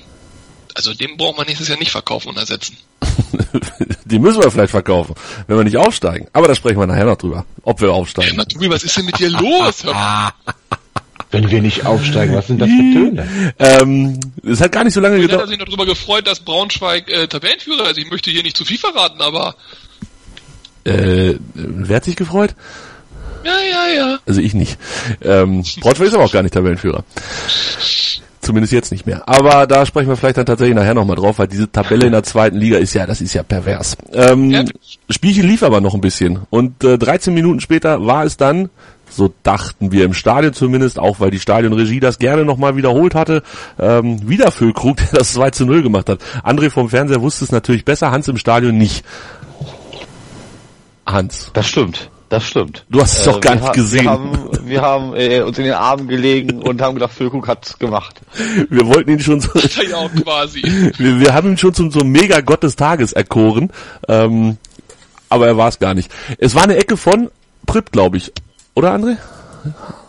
[0.75, 2.77] also den braucht man nächstes Jahr nicht verkaufen und ersetzen.
[4.05, 5.15] die müssen wir vielleicht verkaufen,
[5.47, 6.29] wenn wir nicht aufsteigen.
[6.33, 8.31] Aber da sprechen wir nachher noch drüber, ob wir aufsteigen.
[8.31, 9.85] Ja, Maturi, was ist denn mit dir los?
[11.37, 13.55] Wenn wir nicht aufsteigen, was sind das für Töne?
[13.59, 15.33] Ähm, es hat gar nicht so lange gedauert.
[15.33, 17.89] Ich habe sich noch darüber gefreut, dass Braunschweig äh, Tabellenführer ist.
[17.89, 19.55] Also ich möchte hier nicht zu viel verraten, aber...
[20.85, 22.55] Äh, wer hat sich gefreut?
[23.45, 24.19] Ja, ja, ja.
[24.27, 24.79] Also ich nicht.
[25.23, 27.05] Ähm, Braunschweig ist aber auch gar nicht Tabellenführer.
[28.41, 29.29] Zumindest jetzt nicht mehr.
[29.29, 32.23] Aber da sprechen wir vielleicht dann tatsächlich nachher nochmal drauf, weil diese Tabelle in der
[32.23, 33.97] zweiten Liga ist ja, das ist ja pervers.
[34.13, 34.65] Ähm, ja.
[35.11, 36.41] Spielchen lief aber noch ein bisschen.
[36.51, 38.71] Und äh, 13 Minuten später war es dann
[39.09, 43.43] so dachten wir im Stadion zumindest, auch weil die Stadionregie das gerne nochmal wiederholt hatte.
[43.79, 46.21] Ähm, wieder Füllkrug, der das 2 zu 0 gemacht hat.
[46.45, 49.05] André vom Fernseher wusste es natürlich besser, Hans im Stadion nicht.
[51.07, 51.51] Hans.
[51.53, 52.11] Das stimmt.
[52.29, 52.85] Das stimmt.
[52.91, 54.05] Du hast es doch äh, gar nicht gesehen.
[54.05, 57.79] Wir haben, wir haben äh, uns in den Armen gelegen und haben gedacht, Füllkrug hat's
[57.79, 58.21] gemacht.
[58.69, 59.51] Wir wollten ihn schon so,
[59.89, 60.61] ja auch quasi.
[60.97, 63.71] Wir, wir haben ihn schon zum so mega Gott des Tages erkoren,
[64.09, 64.57] ähm,
[65.29, 66.11] aber er war es gar nicht.
[66.39, 67.31] Es war eine Ecke von
[67.65, 68.33] Pripp, glaube ich.
[68.77, 69.17] Oder André?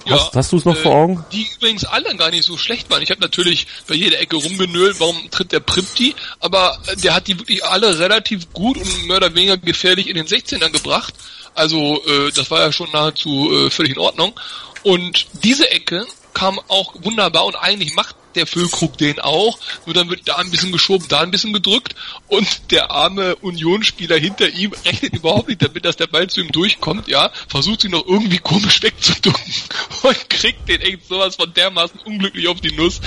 [0.06, 1.25] Ja, hast, hast du es noch äh, vor Augen?
[1.32, 3.01] Die übrigens alle gar nicht so schlecht waren.
[3.01, 7.27] Ich habe natürlich bei jeder Ecke rumgenölt, warum tritt der Pripti, aber äh, der hat
[7.27, 11.13] die wirklich alle relativ gut und mehr oder weniger gefährlich in den 16ern gebracht.
[11.56, 14.38] Also äh, das war ja schon nahezu äh, völlig in Ordnung.
[14.84, 16.06] Und diese Ecke
[16.38, 20.52] kam auch wunderbar und eigentlich macht der Füllkrug den auch, nur dann wird da ein
[20.52, 21.95] bisschen geschoben, da ein bisschen gedrückt
[22.28, 26.52] und der arme Unionsspieler hinter ihm rechnet überhaupt nicht damit, dass der Ball zu ihm
[26.52, 29.54] durchkommt, ja, versucht sich noch irgendwie komisch wegzuducken
[30.04, 33.02] und kriegt den echt sowas von dermaßen unglücklich auf die Nuss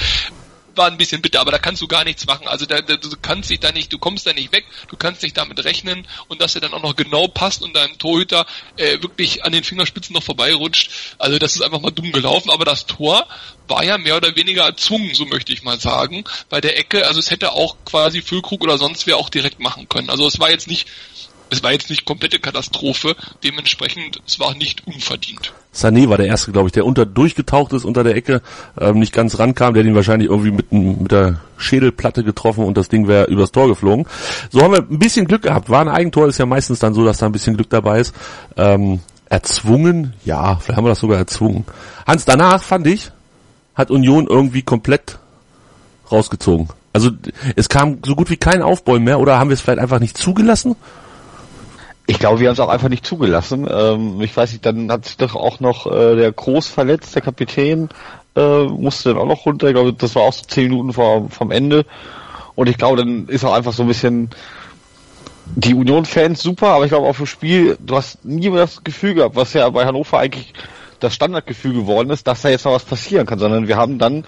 [0.80, 2.48] war ein bisschen bitter, aber da kannst du gar nichts machen.
[2.48, 5.22] Also da, da, du kannst dich da nicht, du kommst da nicht weg, du kannst
[5.22, 8.46] nicht damit rechnen und dass er dann auch noch genau passt und deinem Torhüter
[8.78, 10.90] äh, wirklich an den Fingerspitzen noch vorbeirutscht.
[11.18, 13.26] Also das ist einfach mal dumm gelaufen, aber das Tor
[13.68, 17.06] war ja mehr oder weniger erzwungen, so möchte ich mal sagen, bei der Ecke.
[17.06, 20.08] Also es hätte auch quasi Füllkrug oder sonst wer auch direkt machen können.
[20.08, 20.88] Also es war jetzt nicht
[21.50, 25.52] es war jetzt nicht komplette Katastrophe, dementsprechend es war nicht unverdient.
[25.74, 28.42] Sané war der erste, glaube ich, der unter durchgetaucht ist unter der Ecke,
[28.78, 32.88] ähm, nicht ganz rankam, der ihn wahrscheinlich irgendwie mit, mit der Schädelplatte getroffen und das
[32.88, 34.06] Ding wäre übers Tor geflogen.
[34.50, 35.68] So haben wir ein bisschen Glück gehabt.
[35.68, 38.14] War ein Eigentor, ist ja meistens dann so, dass da ein bisschen Glück dabei ist.
[38.56, 41.64] Ähm, erzwungen, ja, vielleicht haben wir das sogar erzwungen.
[42.06, 43.12] Hans, danach fand ich,
[43.74, 45.18] hat Union irgendwie komplett
[46.10, 46.68] rausgezogen.
[46.92, 47.10] Also
[47.54, 50.18] es kam so gut wie kein Aufbäumen mehr oder haben wir es vielleicht einfach nicht
[50.18, 50.74] zugelassen?
[52.10, 53.68] Ich glaube, wir haben es auch einfach nicht zugelassen.
[53.70, 57.22] Ähm, ich weiß nicht, dann hat sich doch auch noch äh, der Groß verletzt, der
[57.22, 57.88] Kapitän
[58.34, 59.68] äh, musste dann auch noch runter.
[59.68, 61.86] Ich glaube, das war auch so zehn Minuten vor, vom Ende.
[62.56, 64.30] Und ich glaube, dann ist auch einfach so ein bisschen
[65.54, 69.14] die Union-Fans super, aber ich glaube auf dem Spiel, du hast nie mehr das Gefühl
[69.14, 70.52] gehabt, was ja bei Hannover eigentlich
[70.98, 74.24] das Standardgefühl geworden ist, dass da jetzt noch was passieren kann, sondern wir haben dann,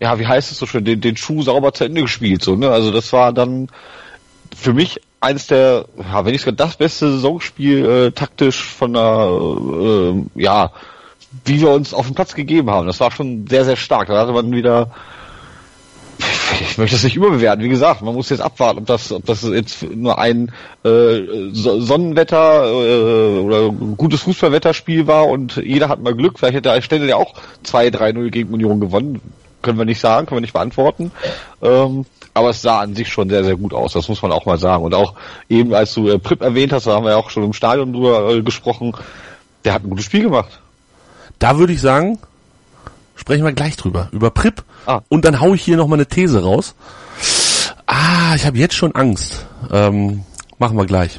[0.00, 2.70] ja, wie heißt es so schön, den, den Schuh sauber zu Ende gespielt, so, ne?
[2.70, 3.68] Also das war dann
[4.54, 9.28] für mich eines der, ja, wenn nicht sogar das beste Saisonspiel äh, taktisch von der,
[9.30, 10.72] äh, ja,
[11.44, 12.86] wie wir uns auf dem Platz gegeben haben.
[12.86, 14.08] Das war schon sehr, sehr stark.
[14.08, 14.90] Da hatte man wieder,
[16.60, 17.64] ich möchte das nicht überbewerten.
[17.64, 20.52] Wie gesagt, man muss jetzt abwarten, ob das, ob das jetzt nur ein
[20.84, 21.20] äh,
[21.52, 26.38] Sonnenwetter äh, oder gutes Fußballwetterspiel war und jeder hat mal Glück.
[26.38, 27.34] Vielleicht hätte Stelle ja auch
[27.64, 29.20] 2-3-0 gegen Union gewonnen.
[29.66, 31.10] Können wir nicht sagen, können wir nicht beantworten.
[31.60, 34.46] Ähm, aber es sah an sich schon sehr, sehr gut aus, das muss man auch
[34.46, 34.84] mal sagen.
[34.84, 35.14] Und auch
[35.48, 37.92] eben, als du äh, Prip erwähnt hast, da haben wir ja auch schon im Stadion
[37.92, 38.92] drüber äh, gesprochen,
[39.64, 40.60] der hat ein gutes Spiel gemacht.
[41.40, 42.20] Da würde ich sagen,
[43.16, 44.62] sprechen wir gleich drüber, über Prip.
[44.86, 45.00] Ah.
[45.08, 46.76] Und dann hau ich hier nochmal eine These raus.
[47.86, 49.44] Ah, ich habe jetzt schon Angst.
[49.72, 50.22] Ähm,
[50.58, 51.18] machen wir gleich.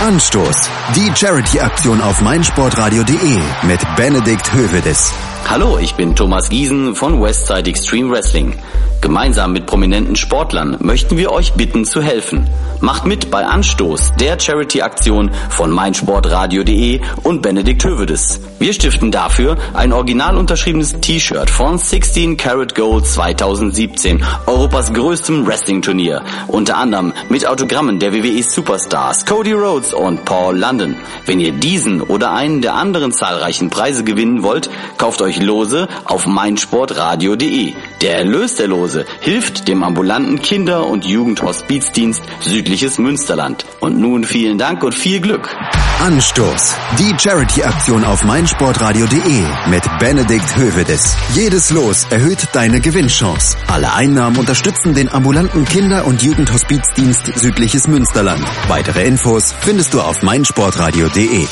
[0.00, 0.68] Anstoß.
[0.96, 5.12] Die Charity-Aktion auf meinsportradio.de mit Benedikt Hövedes.
[5.46, 8.58] Hallo, ich bin Thomas Giesen von Westside Extreme Wrestling.
[9.00, 12.48] Gemeinsam mit prominenten Sportlern möchten wir euch bitten zu helfen.
[12.80, 18.40] Macht mit bei Anstoß, der Charity-Aktion von meinsportradio.de und Benedikt Hövedes.
[18.58, 26.22] Wir stiften dafür ein original unterschriebenes T-Shirt von 16 Karat Gold 2017, Europas größtem Wrestling-Turnier.
[26.48, 30.96] Unter anderem mit Autogrammen der WWE Superstars Cody Rhodes und Paul London.
[31.24, 36.26] Wenn ihr diesen oder einen der anderen zahlreichen Preise gewinnen wollt, kauft euch Lose auf
[36.26, 37.74] meinsportradio.de.
[38.00, 43.64] Der Erlös der Lose hilft dem ambulanten Kinder- und Jugendhospizdienst Südliches Münsterland.
[43.80, 45.54] Und nun vielen Dank und viel Glück.
[46.00, 46.74] Anstoß.
[46.98, 51.16] Die Charity-Aktion auf meinsportradio.de mit Benedikt Hövedes.
[51.34, 53.56] Jedes Los erhöht deine Gewinnchance.
[53.66, 58.44] Alle Einnahmen unterstützen den ambulanten Kinder- und Jugendhospizdienst Südliches Münsterland.
[58.68, 61.46] Weitere Infos findest du auf meinsportradio.de.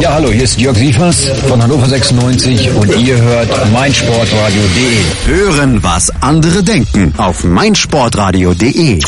[0.00, 5.26] Ja, hallo, hier ist Jörg Sievers von Hannover 96 und ihr hört meinsportradio.de.
[5.26, 9.00] Hören, was andere denken auf meinsportradio.de.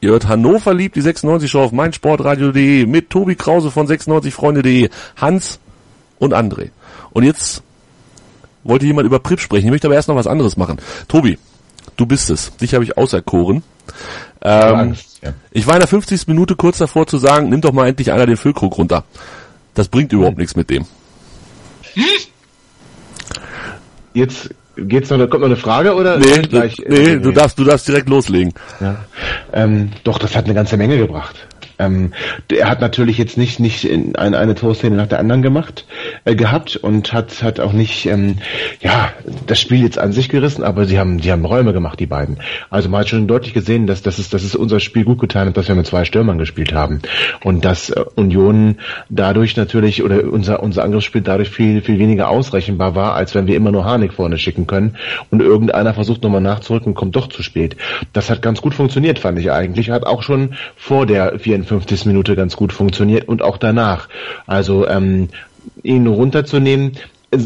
[0.00, 5.58] Ihr hört Hannover liebt die 96 Show auf meinsportradio.de mit Tobi Krause von 96freunde.de, Hans
[6.18, 6.70] und André.
[7.12, 7.62] Und jetzt
[8.62, 9.66] wollte jemand über Prip sprechen.
[9.66, 10.78] Ich möchte aber erst noch was anderes machen.
[11.08, 11.38] Tobi,
[11.96, 12.56] du bist es.
[12.56, 13.62] Dich habe ich auserkoren.
[14.40, 15.32] Ähm, Angst, ja.
[15.50, 16.26] Ich war in der 50.
[16.26, 19.04] Minute kurz davor zu sagen, nimm doch mal endlich einer den Füllkrug runter.
[19.74, 20.86] Das bringt überhaupt nichts mit dem.
[24.14, 26.18] Jetzt geht's noch, kommt noch eine Frage oder?
[26.18, 28.52] Nee, gleich, nee, du darfst, du darfst direkt loslegen.
[28.80, 29.04] Ja.
[29.52, 31.46] Ähm, doch, das hat eine ganze Menge gebracht.
[31.78, 32.12] Ähm,
[32.50, 35.86] er hat natürlich jetzt nicht nicht in eine, eine Torszene nach der anderen gemacht
[36.24, 38.36] äh, gehabt und hat hat auch nicht ähm,
[38.80, 39.12] ja
[39.46, 42.38] das Spiel jetzt an sich gerissen, aber sie haben die haben Räume gemacht die beiden.
[42.70, 45.48] Also man hat schon deutlich gesehen, dass das ist das ist unser Spiel gut getan
[45.48, 47.00] hat, dass wir mit zwei Stürmern gespielt haben
[47.42, 48.76] und dass äh, Union
[49.08, 53.56] dadurch natürlich oder unser unser Angriffsspiel dadurch viel viel weniger ausrechenbar war, als wenn wir
[53.56, 54.96] immer nur Harnik vorne schicken können
[55.30, 57.76] und irgendeiner versucht nochmal nachzurücken, kommt doch zu spät.
[58.12, 59.90] Das hat ganz gut funktioniert, fand ich eigentlich.
[59.90, 62.06] Hat auch schon vor der 44 54.
[62.06, 64.08] Minute ganz gut funktioniert und auch danach.
[64.46, 65.28] Also ähm,
[65.82, 66.92] ihn runterzunehmen,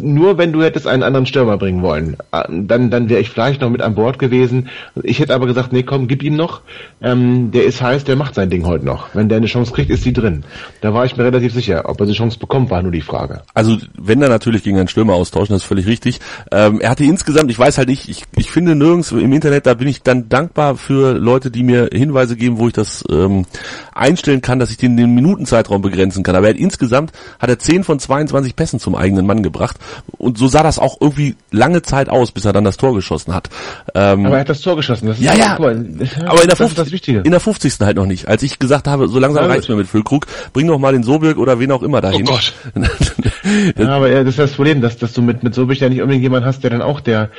[0.03, 3.61] nur wenn du hättest einen anderen Stürmer bringen wollen, äh, dann, dann wäre ich vielleicht
[3.61, 4.69] noch mit an Bord gewesen.
[5.03, 6.63] Ich hätte aber gesagt, nee, komm, gib ihm noch.
[7.01, 9.15] Ähm, der ist heiß, der macht sein Ding heute noch.
[9.15, 10.45] Wenn der eine Chance kriegt, ist die drin.
[10.81, 11.83] Da war ich mir relativ sicher.
[11.87, 13.43] Ob er die Chance bekommt, war nur die Frage.
[13.55, 16.21] Also wenn er natürlich gegen einen Stürmer austauschen, das ist völlig richtig.
[16.53, 19.75] Ähm, er hatte insgesamt, ich weiß halt nicht, ich, ich finde nirgends im Internet, da
[19.75, 23.47] bin ich dann dankbar für Leute, die mir Hinweise geben, wo ich das ähm,
[23.95, 26.37] einstellen kann, dass ich den, den Minutenzeitraum begrenzen kann.
[26.37, 29.78] Aber er hat insgesamt hat er 10 von 22 Pässen zum eigenen Mann gebracht.
[30.19, 33.35] Und so sah das auch irgendwie lange Zeit aus, bis er dann das Tor geschossen
[33.35, 33.49] hat.
[33.95, 35.09] Ähm, aber er hat das Tor geschossen.
[35.09, 35.59] Das ja, ja.
[35.59, 35.85] Mal,
[36.27, 37.81] aber in der, 50, in der 50.
[37.81, 38.29] halt noch nicht.
[38.29, 41.39] Als ich gesagt habe, so langsam reicht's mir mit Füllkrug, bring doch mal den Sobirk
[41.39, 42.27] oder wen auch immer dahin.
[42.29, 42.53] Oh Gott.
[43.77, 46.01] ja, aber ja, das ist das Problem, dass, dass du mit, mit Sobirk ja nicht
[46.01, 47.31] unbedingt jemand hast, der dann auch der,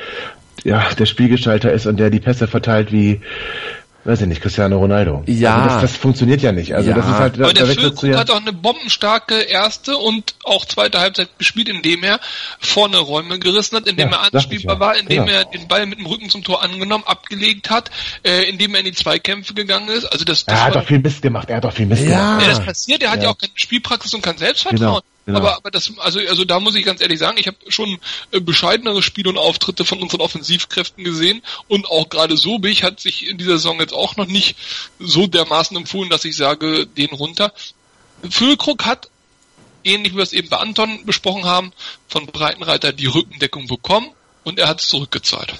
[0.64, 3.20] ja, der Spielgestalter ist und der die Pässe verteilt wie,
[4.10, 5.22] weiß ich nicht, Cristiano Ronaldo.
[5.26, 5.56] Ja.
[5.56, 6.74] Also das, das funktioniert ja nicht.
[6.74, 6.96] Also ja.
[6.96, 10.64] das ist halt, Aber da, der Füllkrug ja hat auch eine bombenstarke erste und auch
[10.64, 12.20] zweite Halbzeit gespielt, indem er
[12.58, 14.80] vorne Räume gerissen hat, indem ja, er anspielbar ja.
[14.80, 15.38] war, indem genau.
[15.38, 17.90] er den Ball mit dem Rücken zum Tor angenommen, abgelegt hat,
[18.24, 20.06] äh, indem er in die Zweikämpfe gegangen ist.
[20.06, 22.08] Also das, das er hat doch viel Mist gemacht, er hat doch viel Mist ja.
[22.08, 22.42] gemacht.
[22.42, 25.00] Ja, das passiert, er hat ja, auch keine Spielpraxis und kein Selbstvertrauen.
[25.02, 25.09] Genau.
[25.26, 25.38] Genau.
[25.38, 27.98] Aber, aber das, also, also da muss ich ganz ehrlich sagen, ich habe schon
[28.30, 33.28] äh, bescheidenere Spiele und Auftritte von unseren Offensivkräften gesehen und auch gerade Sobich hat sich
[33.28, 34.56] in dieser Saison jetzt auch noch nicht
[34.98, 37.52] so dermaßen empfohlen, dass ich sage, den runter.
[38.28, 39.08] Füllkrug hat,
[39.84, 41.72] ähnlich wie wir es eben bei Anton besprochen haben,
[42.08, 44.10] von Breitenreiter die Rückendeckung bekommen
[44.44, 45.54] und er hat es zurückgezahlt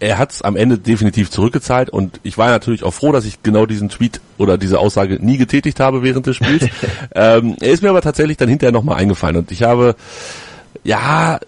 [0.00, 3.42] er hat es am Ende definitiv zurückgezahlt und ich war natürlich auch froh, dass ich
[3.42, 6.66] genau diesen Tweet oder diese Aussage nie getätigt habe während des Spiels.
[7.14, 9.96] ähm, er ist mir aber tatsächlich dann hinterher nochmal eingefallen und ich habe,
[10.84, 11.40] ja,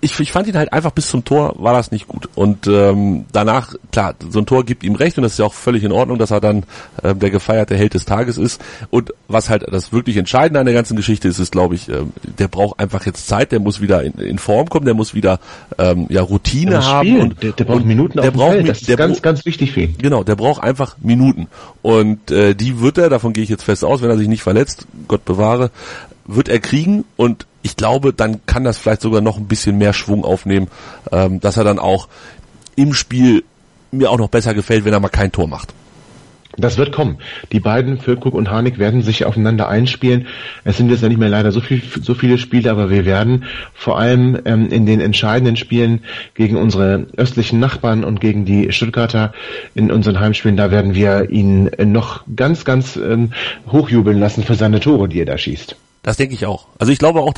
[0.00, 2.28] ich, ich fand ihn halt einfach bis zum Tor war das nicht gut.
[2.34, 5.54] Und ähm, danach, klar, so ein Tor gibt ihm recht und das ist ja auch
[5.54, 6.64] völlig in Ordnung, dass er dann
[7.02, 8.60] äh, der gefeierte Held des Tages ist.
[8.90, 12.02] Und was halt das wirklich Entscheidende an der ganzen Geschichte ist, ist, glaube ich, äh,
[12.38, 15.40] der braucht einfach jetzt Zeit, der muss wieder in, in Form kommen, der muss wieder
[15.78, 17.20] ähm, ja Routine haben.
[17.20, 18.68] Und, der, der braucht und Minuten der braucht, Feld.
[18.68, 19.96] Das ist der ganz, ganz wichtig für ihn.
[19.98, 21.48] Genau, der braucht einfach Minuten.
[21.82, 24.42] Und äh, die wird er, davon gehe ich jetzt fest aus, wenn er sich nicht
[24.42, 25.70] verletzt, Gott bewahre,
[26.26, 29.92] wird er kriegen und ich glaube, dann kann das vielleicht sogar noch ein bisschen mehr
[29.92, 30.68] Schwung aufnehmen,
[31.10, 32.08] ähm, dass er dann auch
[32.76, 33.44] im Spiel
[33.90, 35.72] mir auch noch besser gefällt, wenn er mal kein Tor macht.
[36.58, 37.18] Das wird kommen.
[37.52, 40.26] Die beiden, Füllkrug und Harnik, werden sich aufeinander einspielen.
[40.64, 43.44] Es sind jetzt ja nicht mehr leider so, viel, so viele Spiele, aber wir werden
[43.74, 46.00] vor allem ähm, in den entscheidenden Spielen
[46.34, 49.34] gegen unsere östlichen Nachbarn und gegen die Stuttgarter
[49.74, 53.32] in unseren Heimspielen, da werden wir ihn noch ganz, ganz ähm,
[53.70, 55.76] hochjubeln lassen für seine Tore, die er da schießt.
[56.06, 56.68] Das denke ich auch.
[56.78, 57.34] Also ich glaube auch,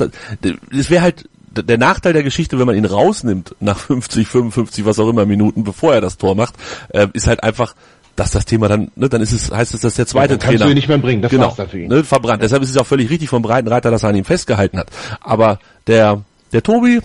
[0.71, 4.99] es wäre halt der Nachteil der Geschichte, wenn man ihn rausnimmt nach 50, 55, was
[4.99, 6.53] auch immer Minuten, bevor er das Tor macht,
[6.89, 7.73] äh, ist halt einfach,
[8.15, 10.49] dass das Thema dann, ne, dann ist es, heißt es, dass der zweite ja, dann
[10.49, 10.65] Trainer.
[10.65, 11.89] Du ihn nicht mehr bringen, das genau, war's für ihn.
[11.89, 12.43] Ne, verbrannt.
[12.43, 14.91] Deshalb ist es auch völlig richtig vom Breitenreiter, dass er an ihm festgehalten hat.
[15.19, 16.21] Aber der,
[16.53, 17.01] der Tobi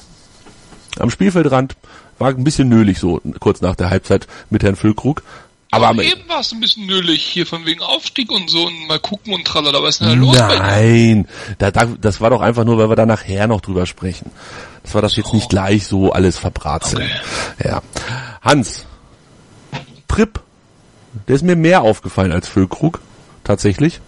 [0.98, 1.76] am Spielfeldrand
[2.18, 5.22] war ein bisschen nölig so kurz nach der Halbzeit mit Herrn Füllkrug.
[5.74, 8.86] Aber am eben war es ein bisschen nölig hier von wegen Aufstieg und so und
[8.86, 9.82] mal gucken und tralala.
[9.82, 12.96] Was ist denn da los Nein, da, da, das war doch einfach nur, weil wir
[12.96, 14.30] da nachher noch drüber sprechen.
[14.82, 16.96] Das war das jetzt nicht gleich so alles verbraten.
[16.96, 17.10] Okay.
[17.64, 17.82] Ja.
[18.42, 18.86] Hans,
[20.08, 20.40] Prip,
[21.26, 23.00] der ist mir mehr aufgefallen als Füllkrug,
[23.44, 24.00] tatsächlich.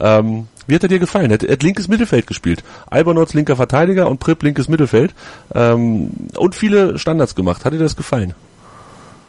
[0.00, 1.30] Ähm, wie hat er dir gefallen?
[1.30, 2.64] Er hat, er hat linkes Mittelfeld gespielt.
[2.86, 5.14] Albanotz linker Verteidiger und Prip linkes Mittelfeld.
[5.54, 7.64] Ähm, und viele Standards gemacht.
[7.64, 8.34] Hat dir das gefallen?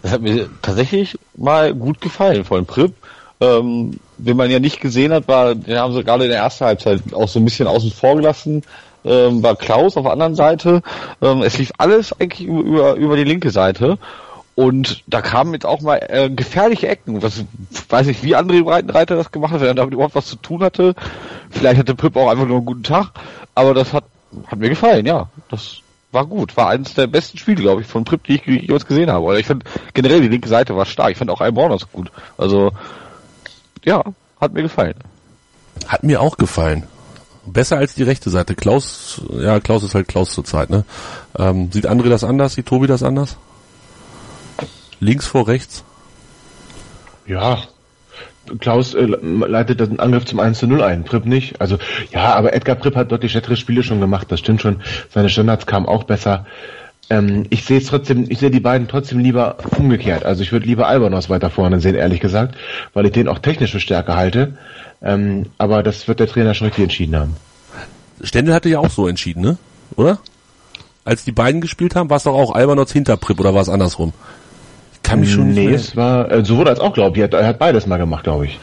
[0.05, 2.93] Das hat mir tatsächlich mal gut gefallen von Prip.
[3.41, 6.63] Ähm, den man ja nicht gesehen hat, war, den haben sie gerade in der ersten
[6.63, 8.61] Halbzeit auch so ein bisschen außen vor gelassen,
[9.03, 10.83] ähm, war Klaus auf der anderen Seite.
[11.23, 13.97] Ähm, es lief alles eigentlich über, über die linke Seite.
[14.53, 17.23] Und da kamen jetzt auch mal äh, gefährliche Ecken.
[17.23, 17.43] Was
[17.89, 20.61] weiß ich, wie André Breitenreiter das gemacht hat, wenn er damit überhaupt was zu tun
[20.61, 20.93] hatte.
[21.49, 23.09] Vielleicht hatte Prip auch einfach nur einen guten Tag,
[23.55, 24.03] aber das hat,
[24.45, 25.29] hat mir gefallen, ja.
[25.49, 25.81] Das
[26.15, 26.57] war gut.
[26.57, 29.23] War eines der besten Spiele, glaube ich, von Prip, die ich jemals gesehen habe.
[29.25, 31.11] Oder ich fand generell die linke Seite war stark.
[31.11, 32.11] Ich fand auch Albornoz gut.
[32.37, 32.71] Also,
[33.83, 34.03] ja,
[34.41, 34.95] hat mir gefallen.
[35.87, 36.87] Hat mir auch gefallen.
[37.45, 38.55] Besser als die rechte Seite.
[38.55, 40.83] Klaus, ja, Klaus ist halt Klaus zurzeit, ne?
[41.37, 42.55] Ähm, sieht André das anders?
[42.55, 43.37] Sieht Tobi das anders?
[44.99, 45.83] Links vor rechts?
[47.27, 47.59] Ja,
[48.59, 51.61] Klaus äh, leitet den Angriff zum 1 zu 0 ein, Pripp nicht.
[51.61, 51.77] Also
[52.11, 54.81] ja, aber Edgar Pripp hat deutlich schlechtere Spiele schon gemacht, das stimmt schon.
[55.09, 56.45] Seine Standards kamen auch besser.
[57.09, 60.25] Ähm, ich sehe es trotzdem, ich sehe die beiden trotzdem lieber umgekehrt.
[60.25, 62.55] Also ich würde lieber Albanos weiter vorne sehen, ehrlich gesagt,
[62.93, 64.57] weil ich den auch technische Stärke halte.
[65.01, 67.35] Ähm, aber das wird der Trainer schon richtig entschieden haben.
[68.21, 69.57] Stendel hatte ja auch so entschieden, ne?
[69.95, 70.19] Oder?
[71.03, 73.69] Als die beiden gespielt haben, war es doch auch Albanos hinter Pripp oder war es
[73.69, 74.13] andersrum?
[75.05, 77.33] Kann mich schon Nee, es war äh, sowohl als auch, glaube ich.
[77.33, 78.59] Er hat beides mal gemacht, glaube ich.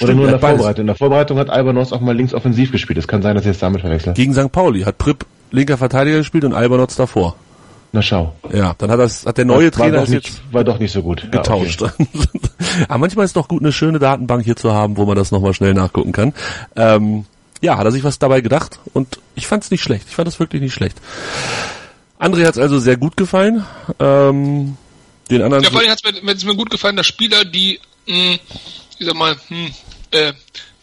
[0.00, 0.82] Oder nur in der Vorbereitung.
[0.82, 2.98] In der Vorbereitung hat Albanos auch mal links offensiv gespielt.
[2.98, 4.14] Es kann sein, dass ich es damit verwechsel.
[4.14, 4.52] Gegen St.
[4.52, 7.34] Pauli hat Pripp linker Verteidiger gespielt und Albernotz davor.
[7.92, 8.34] Na schau.
[8.52, 10.78] Ja, dann hat das, hat der neue war, Trainer doch das nicht, jetzt war doch
[10.78, 11.22] nicht so gut.
[11.22, 11.82] Ja, getauscht.
[11.82, 12.06] okay.
[12.88, 15.30] Aber manchmal ist es doch gut, eine schöne Datenbank hier zu haben, wo man das
[15.30, 16.34] nochmal schnell nachgucken kann.
[16.76, 17.24] Ähm,
[17.62, 20.06] ja, hat er sich was dabei gedacht und ich fand es nicht schlecht.
[20.08, 21.00] Ich fand es wirklich nicht schlecht.
[22.20, 23.64] André hat es also sehr gut gefallen.
[23.98, 24.76] Ähm,
[25.30, 25.64] den anderen.
[25.64, 28.38] Ja, vor allem hat es mir, mir, gut gefallen, dass Spieler, die, mh,
[28.98, 29.74] ich sag mal, hm,
[30.10, 30.32] äh,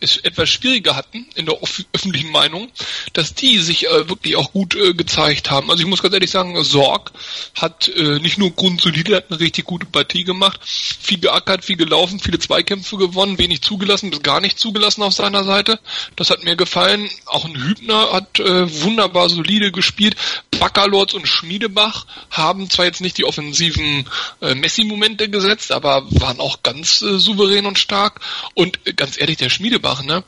[0.05, 2.69] es etwas schwieriger hatten in der öff öffentlichen Meinung,
[3.13, 5.69] dass die sich äh, wirklich auch gut äh, gezeigt haben.
[5.69, 7.11] Also ich muss ganz ehrlich sagen, Sorg
[7.55, 12.19] hat äh, nicht nur grundsolide, hat eine richtig gute Partie gemacht, viel geackert, viel gelaufen,
[12.19, 15.79] viele Zweikämpfe gewonnen, wenig zugelassen, bis gar nicht zugelassen auf seiner Seite.
[16.15, 17.09] Das hat mir gefallen.
[17.25, 20.15] Auch ein Hübner hat äh, wunderbar solide gespielt.
[20.59, 24.07] Baccalords und Schmiedebach haben zwar jetzt nicht die offensiven
[24.41, 28.21] äh, Messi-Momente gesetzt, aber waren auch ganz äh, souverän und stark.
[28.53, 30.23] Und äh, ganz ehrlich, der Schmiedebach, ne?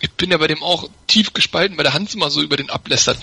[0.00, 2.70] Ich bin ja bei dem auch tief gespalten, weil der Hans immer so über den
[2.70, 3.18] ablästert.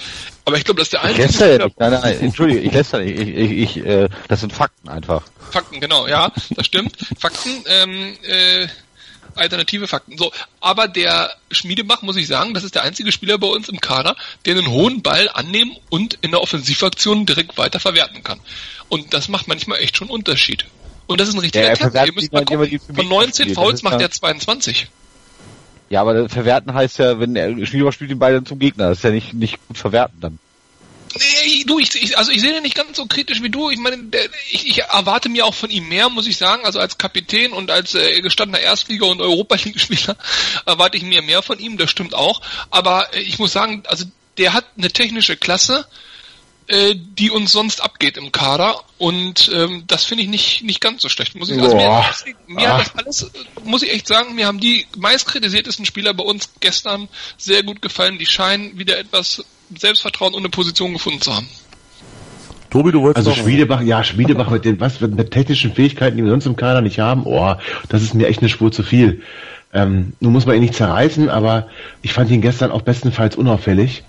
[0.45, 1.79] Aber ich glaube, das ist der Ich einzige lästere ja nicht.
[1.79, 3.19] Nein, nein, Entschuldige, ich lästere nicht.
[3.19, 5.23] Ich, ich, ich, äh, das sind Fakten einfach.
[5.51, 6.95] Fakten, genau, ja, das stimmt.
[7.19, 8.67] Fakten, ähm, äh,
[9.35, 10.17] alternative Fakten.
[10.17, 10.31] So,
[10.61, 14.15] aber der Schmiedebach, muss ich sagen, das ist der einzige Spieler bei uns im Kader,
[14.45, 18.39] der einen hohen Ball annehmen und in der Offensivaktion direkt weiter verwerten kann.
[18.89, 20.65] Und das macht manchmal echt schon Unterschied.
[21.07, 21.81] Und das ist ein richtiger Ja, Test.
[21.81, 22.79] verwertet Ihr müsst mal gucken.
[22.79, 23.55] Von mich 19 spielen.
[23.55, 24.87] Fouls macht er 22.
[25.89, 28.89] Ja, aber verwerten heißt ja, wenn der Schmiedebach spielt den Ball dann zum Gegner.
[28.89, 30.39] Das ist ja nicht, nicht gut verwerten dann.
[31.17, 33.69] Nee, du, ich, ich, also ich sehe den nicht ganz so kritisch wie du.
[33.69, 36.65] Ich meine, der, ich, ich erwarte mir auch von ihm mehr, muss ich sagen.
[36.65, 40.17] Also als Kapitän und als äh, gestandener Erstliga- und Europa League-Spieler
[40.65, 41.77] erwarte ich mir mehr von ihm.
[41.77, 42.41] Das stimmt auch.
[42.69, 44.05] Aber äh, ich muss sagen, also
[44.37, 45.85] der hat eine technische Klasse,
[46.67, 48.75] äh, die uns sonst abgeht im Kader.
[48.97, 51.35] Und ähm, das finde ich nicht nicht ganz so schlecht.
[51.35, 52.03] Muss ich also mir,
[52.47, 53.31] mir hat das alles,
[53.63, 57.81] muss ich echt sagen, mir haben die meist kritisiertesten Spieler bei uns gestern sehr gut
[57.81, 58.17] gefallen.
[58.17, 59.43] Die scheinen wieder etwas
[59.77, 61.47] Selbstvertrauen und eine Position gefunden zu haben.
[62.69, 66.23] Tobi, du wolltest Also noch- Schmiedebach, ja, Schmiedebach mit den, was, mit technischen Fähigkeiten, die
[66.23, 67.55] wir sonst im Kader nicht haben, oh,
[67.89, 69.21] das ist mir echt eine Spur zu viel.
[69.73, 71.67] Ähm, nun muss man ihn nicht zerreißen, aber
[72.01, 74.03] ich fand ihn gestern auch bestenfalls unauffällig.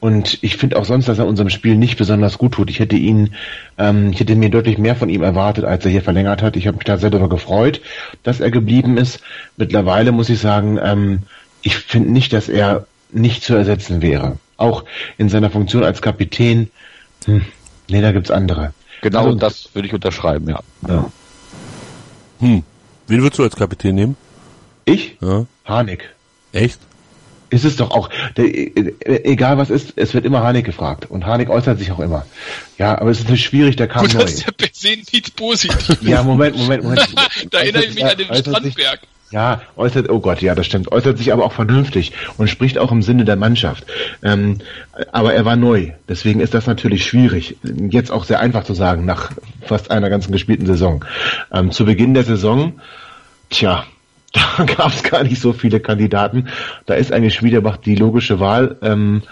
[0.00, 2.70] Und ich finde auch sonst, dass er unserem Spiel nicht besonders gut tut.
[2.70, 3.34] Ich hätte ihn,
[3.76, 6.56] ähm, ich hätte mir deutlich mehr von ihm erwartet, als er hier verlängert hat.
[6.56, 7.82] Ich habe mich da sehr darüber gefreut,
[8.22, 9.20] dass er geblieben ist.
[9.58, 11.20] Mittlerweile muss ich sagen, ähm,
[11.60, 14.38] ich finde nicht, dass er nicht zu ersetzen wäre.
[14.56, 14.84] Auch
[15.18, 16.70] in seiner Funktion als Kapitän.
[17.26, 17.44] Hm,
[17.90, 18.72] nee, da gibt's andere.
[19.02, 20.60] Genau Also- das würde ich unterschreiben, ja.
[20.88, 21.10] Ja.
[22.40, 22.62] Hm.
[23.06, 24.16] Wen würdest du als Kapitän nehmen?
[24.86, 25.18] Ich?
[25.20, 25.44] Ja.
[25.66, 26.08] Harnik.
[26.52, 26.80] Echt?
[27.50, 28.92] Ist es doch auch, der, äh,
[29.24, 31.06] egal was ist, es wird immer Harnik gefragt.
[31.10, 32.24] Und Harnik äußert sich auch immer.
[32.78, 34.20] Ja, aber es ist natürlich schwierig, der kam Gut, neu.
[34.22, 35.98] das ist ja per se nichts Positives.
[36.02, 37.08] Ja, Moment, Moment, Moment.
[37.50, 39.00] da erinnere ich mich an den äußert sich- Strandberg.
[39.32, 40.90] Ja, äußert, oh Gott, ja, das stimmt.
[40.90, 43.84] Äußert sich aber auch vernünftig und spricht auch im Sinne der Mannschaft.
[44.24, 44.58] Ähm,
[45.12, 47.56] aber er war neu, deswegen ist das natürlich schwierig.
[47.62, 49.30] Jetzt auch sehr einfach zu sagen, nach
[49.62, 51.04] fast einer ganzen gespielten Saison.
[51.52, 52.80] Ähm, zu Beginn der Saison,
[53.50, 53.84] tja,
[54.56, 56.48] da gab es gar nicht so viele Kandidaten.
[56.86, 58.76] Da ist eigentlich Schmiederbach die logische Wahl.
[58.82, 59.22] Ähm,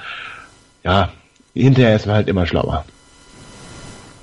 [0.85, 1.11] ja,
[1.55, 2.85] hinterher ist man halt immer schlauer.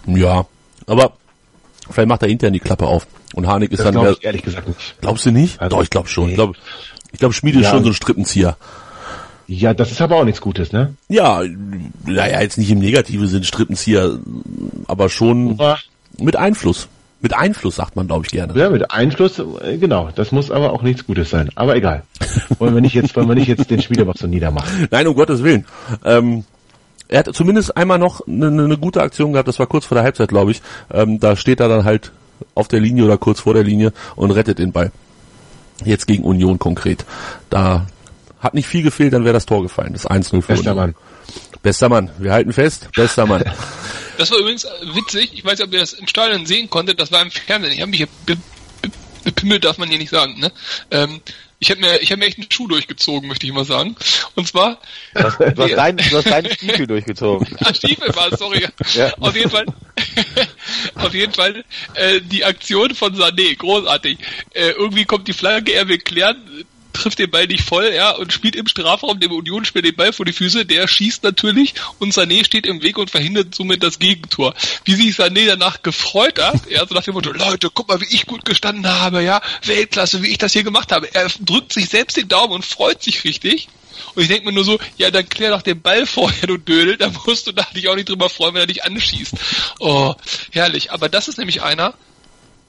[0.07, 0.45] Ja.
[0.87, 1.13] Aber
[1.89, 3.07] vielleicht macht er intern die Klappe auf.
[3.33, 4.95] Und Harnik ist Das dann glaube mehr, ich ehrlich gesagt nicht.
[5.01, 5.59] glaubst du nicht?
[5.59, 6.25] Also, Doch, ich glaube schon.
[6.25, 6.31] nee.
[6.31, 6.53] Ich glaube,
[7.11, 7.71] ich glaube, Schmiede ist Ja.
[7.71, 8.57] schon so ein Strippenzieher.
[9.47, 10.95] Ja, das ist aber auch nichts Gutes, ne?
[11.07, 11.41] Ja,
[12.05, 14.17] naja, jetzt nicht im negativen Sinn Strippenzieher,
[14.87, 15.59] aber schon
[16.17, 16.87] mit Einfluss.
[17.25, 18.53] Mit Einfluss sagt man, glaube ich, gerne.
[18.53, 20.11] Ja, mit Einfluss, äh, genau.
[20.13, 21.49] Das muss aber auch nichts Gutes sein.
[21.55, 22.03] Aber egal.
[22.59, 24.87] Wollen wir nicht jetzt, wollen wir nicht jetzt den Schmiederbach so niedermachen.
[24.91, 25.65] Nein, um Gottes Willen.
[26.03, 26.43] Ähm,
[27.07, 30.03] er hat zumindest einmal noch eine, eine gute Aktion gehabt, das war kurz vor der
[30.03, 30.61] Halbzeit, glaube ich.
[30.93, 32.11] Ähm, da steht er dann halt
[32.53, 34.91] auf der Linie oder kurz vor der Linie und rettet den Ball.
[35.83, 37.05] Jetzt gegen Union konkret.
[37.49, 37.87] Da
[38.39, 39.93] hat nicht viel gefehlt, dann wäre das Tor gefallen.
[39.93, 40.75] Das 1-0 für Bester Union.
[40.75, 40.95] Mann.
[41.65, 42.11] Bester Mann.
[42.19, 42.89] Wir halten fest.
[42.95, 43.43] Bester Mann.
[44.17, 45.31] Das war übrigens äh, witzig.
[45.33, 47.01] Ich weiß nicht, ob ihr das im Stadion sehen konntet.
[47.01, 47.73] Das war im Fernsehen.
[47.73, 48.07] Ich habe mich
[49.25, 50.39] bepimmelt, darf man hier nicht sagen.
[50.39, 50.53] Ne?
[50.89, 51.19] Ähm,
[51.59, 53.97] ich habe mir, ich habe mir echt einen Schuh durchgezogen, möchte ich mal sagen.
[54.35, 54.79] Und zwar
[55.13, 57.57] Du hast, du hast, dein, du hast deinen Stiefel durchgezogen.
[57.59, 58.65] Ah, Stiefel war es, sorry.
[58.93, 59.13] Ja.
[59.19, 59.65] Auf jeden Fall,
[60.95, 64.17] auf jeden Fall, äh, die Aktion von Sané, großartig.
[64.53, 66.37] Äh, irgendwie kommt die Flanke, er will klären,
[66.95, 70.13] trifft den Ball nicht voll, ja, und spielt im Strafraum, dem Union spielt den Ball
[70.13, 73.99] vor die Füße, der schießt natürlich und Sané steht im Weg und verhindert somit das
[73.99, 74.53] Gegentor.
[74.83, 78.13] Wie sich Sané danach gefreut hat, ja, so nach dem Motto, Leute, guck mal, wie
[78.13, 81.13] ich gut gestanden habe, ja, Weltklasse, wie ich das hier gemacht habe.
[81.13, 83.67] Er drückt sich selbst den Daumen und freut sich richtig.
[84.13, 86.97] Und ich denke mir nur so, ja, dann klär doch den Ball vorher, du Dödel,
[86.97, 89.33] da musst du da dich auch nicht drüber freuen, wenn er dich anschießt.
[89.79, 90.15] Oh,
[90.51, 90.91] herrlich.
[90.91, 91.93] Aber das ist nämlich einer,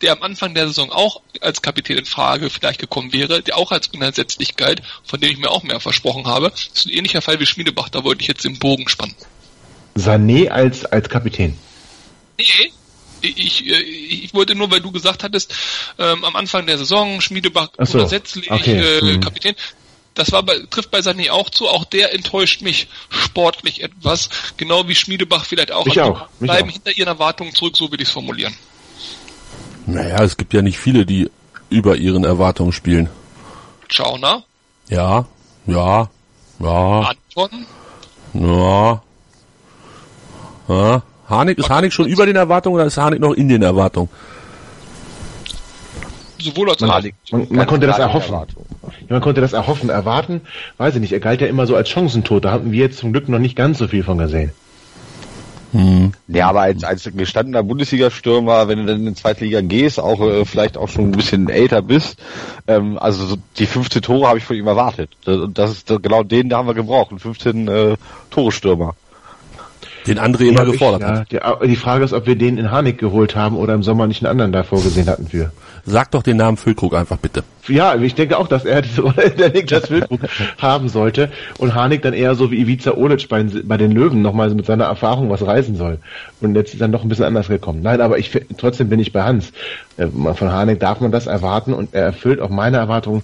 [0.03, 3.73] der am Anfang der Saison auch als Kapitän in Frage vielleicht gekommen wäre, der auch
[3.73, 6.51] als unersetzlich galt, von dem ich mir auch mehr versprochen habe.
[6.51, 9.15] Das ist ein ähnlicher Fall wie Schmiedebach, da wollte ich jetzt den Bogen spannen.
[9.97, 11.57] Sané als, als Kapitän.
[12.39, 12.73] Nee,
[13.23, 15.55] ich, ich, ich wollte nur, weil du gesagt hattest,
[15.99, 19.21] ähm, am Anfang der Saison, Schmiedebach Ach so, grundsätzlich okay, äh, hm.
[19.21, 19.55] Kapitän.
[20.15, 21.69] Das war bei, trifft bei Sané auch zu.
[21.69, 24.31] Auch der enttäuscht mich sportlich etwas.
[24.57, 25.85] Genau wie Schmiedebach vielleicht auch.
[25.85, 26.73] Mich Also auch, mich bleiben auch.
[26.73, 28.57] hinter ihren Erwartungen zurück, so will ich es formulieren.
[29.87, 31.31] Naja, es gibt ja nicht viele, die
[31.71, 33.09] über ihren Erwartungen spielen.
[33.89, 34.43] Schauner,
[34.89, 35.27] Ja,
[35.67, 36.09] ja,
[36.59, 37.67] ja, Anton,
[38.35, 39.03] ja.
[40.69, 41.03] ja.
[41.29, 44.09] Harnik, ist Harnik schon über den Erwartungen oder ist Harnik noch in den Erwartungen?
[46.39, 47.03] sowohl als Man, auch.
[47.33, 48.35] man, man konnte das erhoffen.
[48.35, 48.47] Ja,
[49.09, 50.43] Man konnte das erhoffen, erwarten.
[50.79, 52.45] Weiß ich nicht, er galt ja immer so als Chancentod.
[52.45, 54.53] Da haben wir jetzt zum Glück noch nicht ganz so viel von gesehen.
[56.29, 60.21] Ja, aber als, als gestandener Bundesliga-Stürmer, wenn du dann in die zweite Liga gehst, auch
[60.21, 62.19] äh, vielleicht auch schon ein bisschen älter bist,
[62.67, 65.11] ähm, also so die 15 Tore habe ich von ihm erwartet.
[65.27, 67.97] Und das ist genau den, da haben wir gebraucht, einen 15 äh,
[68.31, 68.95] Tore-Stürmer.
[70.07, 71.33] Den André immer Ja, gefordert ich, hat.
[71.33, 74.07] ja, die, die Frage ist, ob wir den in Harnik geholt haben oder im Sommer
[74.07, 75.53] nicht einen anderen da vorgesehen hatten für.
[75.85, 77.43] Sag doch den Namen Füllkrug einfach bitte.
[77.69, 80.21] Ja, ich denke auch, dass er diese Rolle der Niklas Wilkrug
[80.59, 84.51] haben sollte und Harnik dann eher so wie Ivica Olic bei, bei den Löwen nochmal
[84.55, 85.99] mit seiner Erfahrung was reisen soll.
[86.41, 87.83] Und jetzt ist dann doch ein bisschen anders gekommen.
[87.83, 89.53] Nein, aber ich trotzdem bin ich bei Hans.
[89.97, 93.23] Äh, Von Harnik darf man das erwarten und er erfüllt auch meine Erwartungen.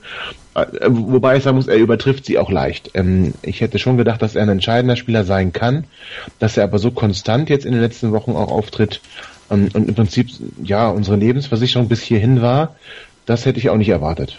[0.54, 2.90] Äh, Wobei ich sagen muss, er übertrifft sie auch leicht.
[2.94, 5.84] Ähm, Ich hätte schon gedacht, dass er ein entscheidender Spieler sein kann,
[6.38, 9.00] dass er aber so konstant jetzt in den letzten Wochen auch auftritt
[9.50, 10.28] ähm, und im Prinzip
[10.62, 12.74] ja unsere Lebensversicherung bis hierhin war.
[13.26, 14.38] Das hätte ich auch nicht erwartet.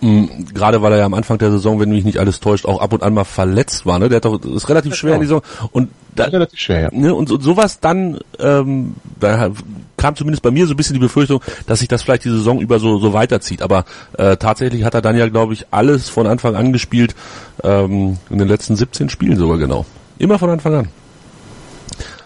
[0.00, 2.80] Mhm, Gerade weil er ja am Anfang der Saison, wenn mich nicht alles täuscht, auch
[2.80, 3.98] ab und an mal verletzt war.
[3.98, 4.10] Ne?
[4.10, 5.42] Der hat doch, das ist relativ schwer in die Saison.
[5.72, 6.90] Und da, Relativ schwer, ja.
[6.92, 9.50] ne, und so, sowas dann, ähm, da
[9.96, 12.60] kam zumindest bei mir so ein bisschen die Befürchtung, dass sich das vielleicht die Saison
[12.60, 13.62] über so, so weiterzieht.
[13.62, 13.84] Aber
[14.18, 17.14] äh, tatsächlich hat er dann ja, glaube ich, alles von Anfang an gespielt,
[17.62, 19.86] ähm, in den letzten 17 Spielen sogar genau.
[20.18, 20.88] Immer von Anfang an.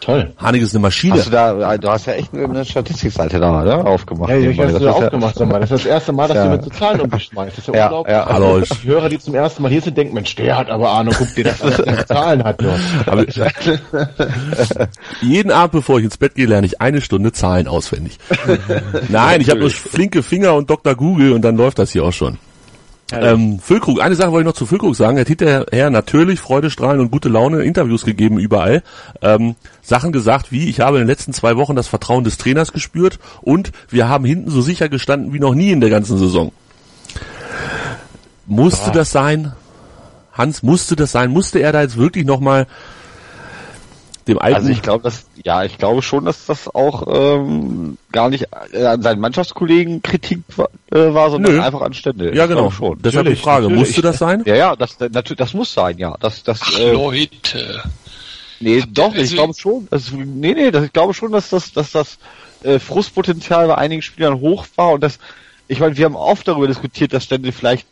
[0.01, 0.33] Toll.
[0.39, 1.15] Hanig ist eine Maschine.
[1.15, 3.87] Hast du da, du hast ja echt eine Statistikseite da, oder?
[3.87, 4.31] Aufgemacht.
[4.31, 5.61] Ja, ich hast Das ja- aufgemacht, sag mal.
[5.61, 6.45] Das ist das erste Mal, dass Ja.
[6.47, 7.59] du mit so Zahlen umgeschmeißt.
[7.59, 8.13] Das ist ja, Ja, unglaublich.
[8.15, 8.25] ja.
[8.25, 10.71] Also, Hallo, ich- die Hörer, die zum ersten Mal hier sind, denken, Mensch, der hat
[10.71, 12.75] aber Ahnung, guck dir das an, was der Zahlen hat nur.
[13.07, 13.25] Aber
[15.21, 18.19] jeden Abend, bevor ich ins Bett gehe, lerne ich eine Stunde Zahlen auswendig.
[19.09, 20.95] Nein, ich habe nur flinke Finger und Dr.
[20.95, 22.39] Google und dann läuft das hier auch schon.
[23.11, 25.17] Ähm, Füllkrug, eine Sache wollte ich noch zu Füllkrug sagen.
[25.17, 28.83] Er hat hinterher natürlich Freudestrahlen und gute Laune Interviews gegeben überall.
[29.23, 32.73] Ähm, Sachen gesagt wie, ich habe in den letzten zwei Wochen das Vertrauen des Trainers
[32.73, 36.53] gespürt und wir haben hinten so sicher gestanden wie noch nie in der ganzen Saison.
[38.47, 39.53] Musste das sein?
[40.33, 41.31] Hans, musste das sein?
[41.31, 42.67] Musste er da jetzt wirklich nochmal
[44.29, 44.57] dem alten...
[44.57, 48.85] Also ich glaube, dass ja, ich glaube schon, dass das auch ähm, gar nicht äh,
[48.85, 51.63] an seinen Mannschaftskollegen Kritik war, äh, war sondern Nö.
[51.63, 52.35] einfach an Stände.
[52.35, 52.99] ja Ich genau, schon.
[53.03, 53.87] deshalb die Natürlich, Frage, natürlich.
[53.89, 54.43] musste das sein?
[54.47, 56.17] Ja, ja, das natürlich, das muss sein, ja.
[56.21, 57.83] Das, das, Ach, äh, Leute.
[58.61, 59.89] nee, doch, also- ich glaube schon.
[59.91, 62.19] Das, nee, nee, das, ich glaube schon, dass das, dass das
[62.63, 65.19] äh, Frustpotenzial bei einigen Spielern hoch war und das,
[65.69, 67.87] ich meine, wir haben oft darüber diskutiert, dass Stände vielleicht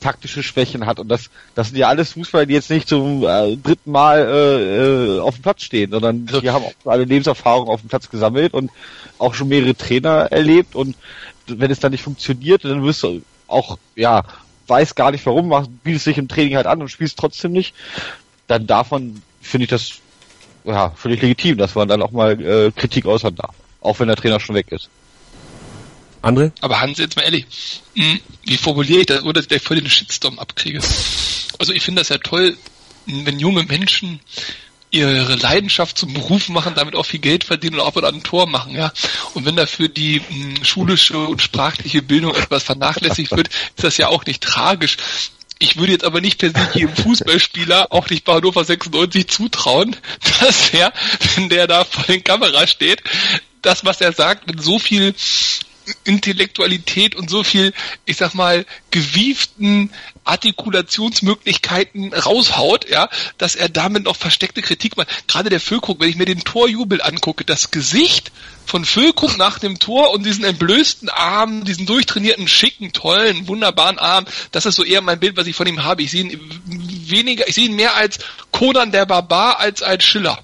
[0.00, 3.56] taktische Schwächen hat und das, das sind ja alles Fußballer, die jetzt nicht zum äh,
[3.56, 7.80] dritten Mal äh, äh, auf dem Platz stehen, sondern die haben auch eine Lebenserfahrung auf
[7.80, 8.70] dem Platz gesammelt und
[9.18, 10.96] auch schon mehrere Trainer erlebt und
[11.46, 14.24] wenn es dann nicht funktioniert, dann wirst du auch, ja,
[14.66, 17.74] weiß gar nicht warum, machst, bietest dich im Training halt an und spielst trotzdem nicht,
[18.46, 19.92] dann man, finde ich das,
[20.64, 23.54] ja, völlig legitim, dass man dann auch mal äh, Kritik äußern darf.
[23.80, 24.88] Auch wenn der Trainer schon weg ist.
[26.22, 26.52] André?
[26.60, 27.46] Aber Hans, jetzt mal ehrlich,
[27.94, 30.80] hm, wie formuliere ich das, oder dass ich voll den Shitstorm abkriege?
[31.58, 32.56] Also ich finde das ja toll,
[33.06, 34.20] wenn junge Menschen
[34.90, 38.46] ihre Leidenschaft zum Beruf machen, damit auch viel Geld verdienen und auch wieder ein Tor
[38.46, 38.92] machen, ja.
[39.34, 44.08] Und wenn dafür die mh, schulische und sprachliche Bildung etwas vernachlässigt wird, ist das ja
[44.08, 44.96] auch nicht tragisch.
[45.58, 49.96] Ich würde jetzt aber nicht per se jedem Fußballspieler, auch nicht bei Hannover 96, zutrauen,
[50.40, 50.92] dass er,
[51.34, 53.02] wenn der da vor den Kamera steht,
[53.62, 55.14] das, was er sagt, mit so viel
[56.04, 57.72] Intellektualität und so viel,
[58.04, 59.90] ich sag mal, gewieften
[60.24, 63.08] Artikulationsmöglichkeiten raushaut, ja,
[63.38, 65.28] dass er damit noch versteckte Kritik macht.
[65.28, 68.32] Gerade der Füllkrug, wenn ich mir den Torjubel angucke, das Gesicht
[68.66, 74.26] von Füllkrug nach dem Tor und diesen entblößten Arm, diesen durchtrainierten, schicken, tollen, wunderbaren Arm,
[74.50, 76.02] das ist so eher mein Bild, was ich von ihm habe.
[76.02, 78.18] Ich sehe ihn weniger, ich sehe ihn mehr als
[78.50, 80.42] Conan der Barbar als als Schiller.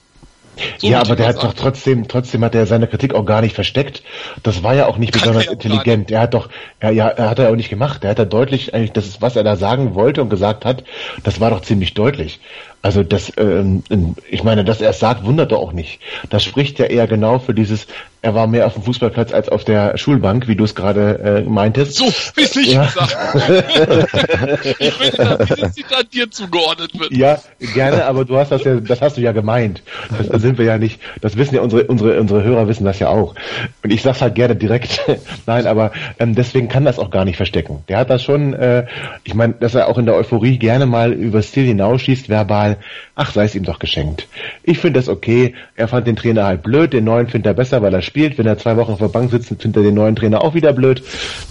[0.79, 3.55] So ja, aber der hat doch trotzdem, trotzdem hat er seine Kritik auch gar nicht
[3.55, 4.03] versteckt.
[4.43, 6.11] Das war ja auch nicht besonders er ja intelligent.
[6.11, 6.49] Er hat doch,
[6.79, 8.05] er, ja, er hat er auch nicht gemacht.
[8.05, 10.85] Er hat da deutlich eigentlich, das ist, was er da sagen wollte und gesagt hat,
[11.23, 12.41] das war doch ziemlich deutlich.
[12.83, 13.85] Also das, ähm,
[14.29, 16.01] ich meine, dass er es sagt, wundert doch auch nicht.
[16.31, 17.87] Das spricht ja eher genau für dieses,
[18.23, 21.49] er war mehr auf dem Fußballplatz als auf der Schulbank, wie du es gerade äh,
[21.49, 21.95] meintest.
[21.95, 22.07] So,
[22.37, 22.85] wie es nicht ja.
[22.85, 23.17] gesagt
[24.79, 27.13] Ich finde, dass dieses Zitat dir zugeordnet wird.
[27.13, 27.39] Ja,
[27.75, 29.83] gerne, aber du hast das ja, das hast du ja gemeint.
[30.19, 32.99] Das, das sind wir ja nicht, das wissen ja unsere, unsere, unsere Hörer wissen das
[32.99, 33.35] ja auch.
[33.83, 35.01] Und ich sag's halt gerne direkt.
[35.47, 37.85] Nein, aber ähm, deswegen kann das auch gar nicht verstecken.
[37.89, 38.87] Der hat das schon, äh,
[39.23, 42.72] ich meine, dass er auch in der Euphorie gerne mal über Stil hinausschießt, verbal,
[43.15, 44.29] ach, sei es ihm doch geschenkt.
[44.63, 45.55] Ich finde das okay.
[45.77, 48.39] Er fand den Trainer halt blöd, den neuen findet er besser, weil er spielt.
[48.39, 50.73] Wenn er zwei Wochen auf der Bank sitzt, findet er den neuen Trainer auch wieder
[50.73, 51.03] blöd.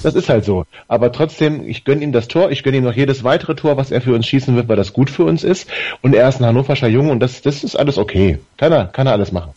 [0.04, 0.66] Das ist halt so.
[0.88, 3.92] Aber trotzdem, ich gönne ihm das Tor, ich gönne ihm noch jedes weitere Tor, was
[3.92, 5.70] er für uns schießen wird, weil das gut für uns ist.
[6.02, 8.40] Und er ist ein Hannoverscher Junge und das, das ist alles okay.
[8.58, 9.52] Kann er, kann er alles machen.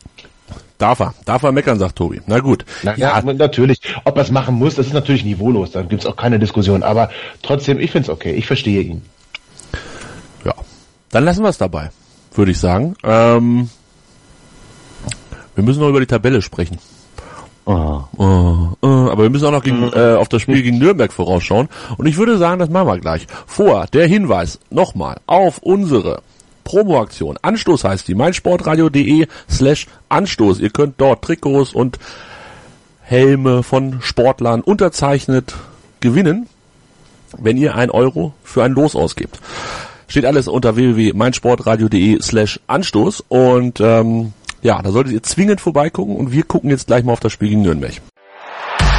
[0.78, 2.20] Darf er, darf er meckern, sagt Tobi.
[2.26, 2.64] Na gut.
[2.82, 3.80] Na, ja, ja, natürlich.
[4.04, 6.82] Ob er es machen muss, das ist natürlich niveaulos, da gibt's auch keine Diskussion.
[6.82, 7.10] Aber
[7.42, 9.02] trotzdem, ich find's okay, ich verstehe ihn.
[11.14, 11.90] Dann lassen wir es dabei,
[12.34, 12.96] würde ich sagen.
[13.04, 13.70] Ähm,
[15.54, 16.78] wir müssen noch über die Tabelle sprechen.
[17.66, 18.00] Oh.
[18.16, 18.86] Oh, oh.
[19.12, 21.68] Aber wir müssen auch noch gegen, äh, auf das Spiel gegen Nürnberg vorausschauen.
[21.98, 23.28] Und ich würde sagen, das machen wir gleich.
[23.46, 26.20] Vor der Hinweis nochmal auf unsere
[26.64, 27.38] Promoaktion.
[27.40, 30.58] Anstoß heißt die, meinsportradio.de slash Anstoß.
[30.58, 32.00] Ihr könnt dort Trikots und
[33.02, 35.54] Helme von Sportlern unterzeichnet
[36.00, 36.48] gewinnen,
[37.38, 39.38] wenn ihr ein Euro für ein Los ausgibt.
[40.09, 44.32] Steht alles unter www.meinsportradio.de slash Anstoß und ähm,
[44.62, 47.50] ja, da solltet ihr zwingend vorbeigucken und wir gucken jetzt gleich mal auf das Spiel
[47.50, 48.00] gegen Nürnberg.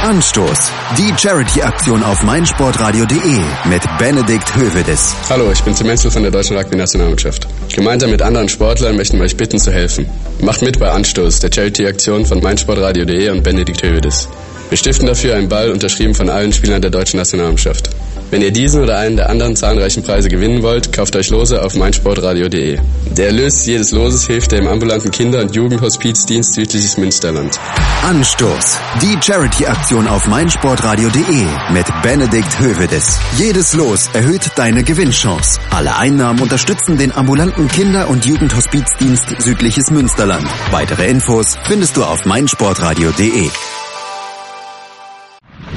[0.02, 0.70] Anstoß.
[0.98, 5.16] Die Charity-Aktion auf meinsportradio.de mit Benedikt Hövedes.
[5.28, 7.48] Hallo, ich bin Tim Menzel von der Deutschen Rugby-Nationalmannschaft.
[7.74, 10.06] Gemeinsam mit anderen Sportlern möchten wir euch bitten zu helfen.
[10.40, 14.28] Macht mit bei Anstoß, der Charity-Aktion von meinsportradio.de und Benedikt Hövedes.
[14.68, 17.90] Wir stiften dafür einen Ball, unterschrieben von allen Spielern der deutschen Nationalmannschaft.
[18.30, 21.76] Wenn ihr diesen oder einen der anderen zahlreichen Preise gewinnen wollt, kauft euch Lose auf
[21.76, 22.78] meinsportradio.de.
[23.16, 27.58] Der Erlös jedes Loses hilft dem ambulanten Kinder- und Jugendhospizdienst Südliches Münsterland.
[28.02, 28.78] Anstoß.
[29.00, 33.18] Die Charity-Aktion auf meinsportradio.de mit Benedikt Hövedes.
[33.38, 35.60] Jedes Los erhöht deine Gewinnchance.
[35.70, 40.46] Alle Einnahmen unterstützen den ambulanten Kinder- und Jugendhospizdienst Südliches Münsterland.
[40.72, 43.50] Weitere Infos findest du auf meinsportradio.de.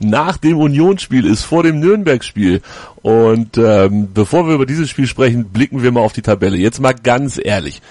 [0.00, 2.62] nach dem Unionsspiel ist, vor dem Nürnberg-Spiel.
[3.02, 6.56] Und ähm, bevor wir über dieses Spiel sprechen, blicken wir mal auf die Tabelle.
[6.56, 7.82] Jetzt mal ganz ehrlich.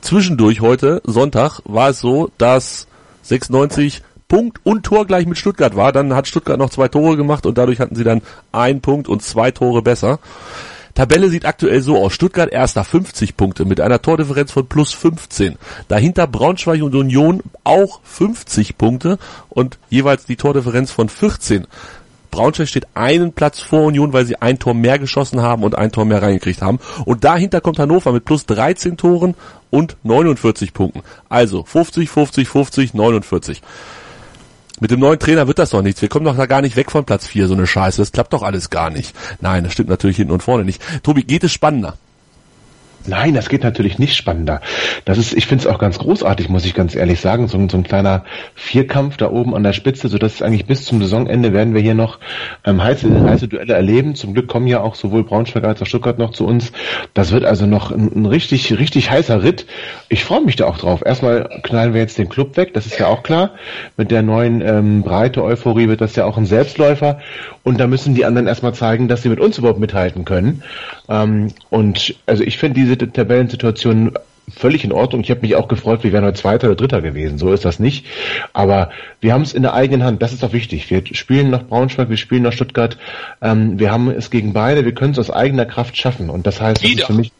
[0.00, 2.86] Zwischendurch heute, Sonntag, war es so, dass
[3.22, 5.92] 96 Punkt und Tor gleich mit Stuttgart war.
[5.92, 8.22] Dann hat Stuttgart noch zwei Tore gemacht und dadurch hatten sie dann
[8.52, 10.18] ein Punkt und zwei Tore besser.
[10.98, 12.12] Tabelle sieht aktuell so aus.
[12.12, 15.54] Stuttgart erster 50 Punkte mit einer Tordifferenz von plus 15.
[15.86, 19.18] Dahinter Braunschweig und Union auch 50 Punkte
[19.48, 21.68] und jeweils die Tordifferenz von 14.
[22.32, 25.92] Braunschweig steht einen Platz vor Union, weil sie ein Tor mehr geschossen haben und ein
[25.92, 26.80] Tor mehr reingekriegt haben.
[27.04, 29.36] Und dahinter kommt Hannover mit plus 13 Toren
[29.70, 31.02] und 49 Punkten.
[31.28, 33.62] Also 50, 50, 50, 49.
[34.80, 36.02] Mit dem neuen Trainer wird das doch nichts.
[36.02, 38.00] Wir kommen doch da gar nicht weg von Platz 4, so eine Scheiße.
[38.00, 39.14] Das klappt doch alles gar nicht.
[39.40, 40.82] Nein, das stimmt natürlich hinten und vorne nicht.
[41.02, 41.96] Tobi, geht es spannender?
[43.08, 44.60] Nein, das geht natürlich nicht spannender.
[45.04, 47.48] Das ist, ich finde es auch ganz großartig, muss ich ganz ehrlich sagen.
[47.48, 51.00] So, so, ein kleiner Vierkampf da oben an der Spitze, so dass eigentlich bis zum
[51.00, 52.18] Saisonende werden wir hier noch
[52.64, 54.14] ähm, heiße, heiße Duelle erleben.
[54.14, 56.72] Zum Glück kommen ja auch sowohl Braunschweig als auch Stuttgart noch zu uns.
[57.14, 59.66] Das wird also noch ein, ein richtig, richtig heißer Ritt.
[60.10, 61.02] Ich freue mich da auch drauf.
[61.04, 63.52] Erstmal knallen wir jetzt den Club weg, das ist ja auch klar.
[63.96, 67.20] Mit der neuen ähm, Breite Euphorie wird das ja auch ein Selbstläufer.
[67.62, 70.62] Und da müssen die anderen erstmal zeigen, dass sie mit uns überhaupt mithalten können.
[71.08, 74.12] Ähm, und also ich finde diese Tabellensituation
[74.54, 75.22] völlig in Ordnung.
[75.22, 77.38] Ich habe mich auch gefreut, wir wären heute Zweiter oder Dritter gewesen.
[77.38, 78.06] So ist das nicht.
[78.52, 78.90] Aber
[79.20, 80.22] wir haben es in der eigenen Hand.
[80.22, 80.90] Das ist auch wichtig.
[80.90, 82.96] Wir spielen nach Braunschweig, wir spielen nach Stuttgart.
[83.42, 84.84] Ähm, wir haben es gegen beide.
[84.84, 86.30] Wir können es aus eigener Kraft schaffen.
[86.30, 87.32] Und das heißt, das ist für mich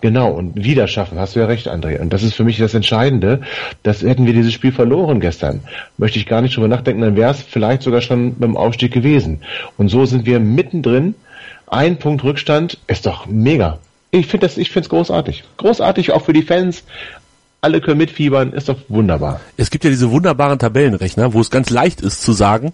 [0.00, 1.98] Genau, und wieder schaffen, hast du ja recht, André.
[1.98, 3.40] Und das ist für mich das Entscheidende.
[3.82, 5.60] Das hätten wir dieses Spiel verloren gestern.
[5.98, 9.40] Möchte ich gar nicht drüber nachdenken, dann wäre es vielleicht sogar schon beim Aufstieg gewesen.
[9.76, 11.16] Und so sind wir mittendrin.
[11.66, 13.78] Ein Punkt Rückstand ist doch mega.
[14.10, 15.44] Ich finde das, ich finde es großartig.
[15.56, 16.84] Großartig auch für die Fans.
[17.60, 19.40] Alle können mitfiebern, ist doch wunderbar.
[19.56, 22.72] Es gibt ja diese wunderbaren Tabellenrechner, wo es ganz leicht ist zu sagen,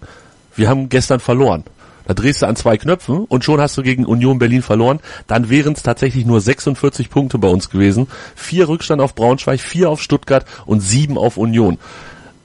[0.55, 1.63] wir haben gestern verloren.
[2.07, 4.99] Da drehst du an zwei Knöpfen und schon hast du gegen Union Berlin verloren.
[5.25, 8.07] Dann wären es tatsächlich nur 46 Punkte bei uns gewesen.
[8.35, 11.79] Vier Rückstand auf Braunschweig, vier auf Stuttgart und sieben auf Union.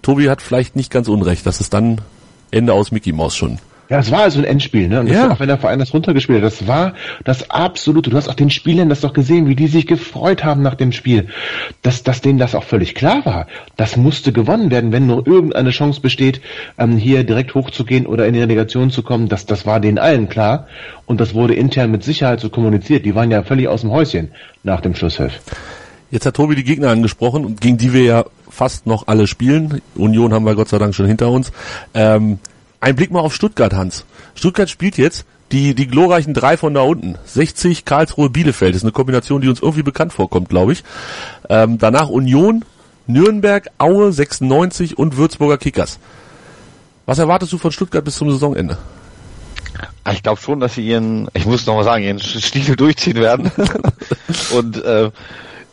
[0.00, 2.00] Tobi hat vielleicht nicht ganz unrecht, dass es dann
[2.50, 3.58] Ende aus Mickey Mouse schon
[3.90, 5.00] Ja, das war also ein Endspiel, ne?
[5.00, 5.32] Und das Ja.
[5.32, 8.08] auch wenn der Verein das runtergespielt hat, das war das absolute.
[8.08, 10.92] Du hast auch den Spielern das doch gesehen, wie die sich gefreut haben nach dem
[10.92, 11.26] Spiel.
[11.82, 13.48] Dass, dass denen das auch völlig klar war.
[13.76, 16.40] Das musste gewonnen werden, wenn nur irgendeine Chance besteht,
[16.78, 19.28] ähm, hier direkt hochzugehen oder in die Relegation zu kommen.
[19.28, 20.68] Das, das war denen allen klar.
[21.06, 23.04] Und das wurde intern mit Sicherheit so kommuniziert.
[23.04, 24.30] Die waren ja völlig aus dem Häuschen
[24.62, 25.40] nach dem Schlusspfiff.
[26.12, 29.80] Jetzt hat Tobi die Gegner angesprochen, und gegen die wir ja fast noch alle spielen.
[29.96, 31.50] Union haben wir Gott sei Dank schon hinter uns.
[31.94, 32.38] Ähm,
[32.80, 34.04] ein Blick mal auf Stuttgart, Hans.
[34.34, 37.16] Stuttgart spielt jetzt die, die glorreichen drei von da unten.
[37.26, 38.74] 60, Karlsruhe, Bielefeld.
[38.74, 40.84] Das ist eine Kombination, die uns irgendwie bekannt vorkommt, glaube ich.
[41.48, 42.64] Ähm, danach Union,
[43.06, 45.98] Nürnberg, Aue, 96 und Würzburger Kickers.
[47.06, 48.78] Was erwartest du von Stuttgart bis zum Saisonende?
[50.04, 53.16] Ah, Ich glaube schon, dass sie ihren, ich muss noch mal sagen, ihren Stiefel durchziehen
[53.16, 53.50] werden.
[54.54, 55.10] und äh,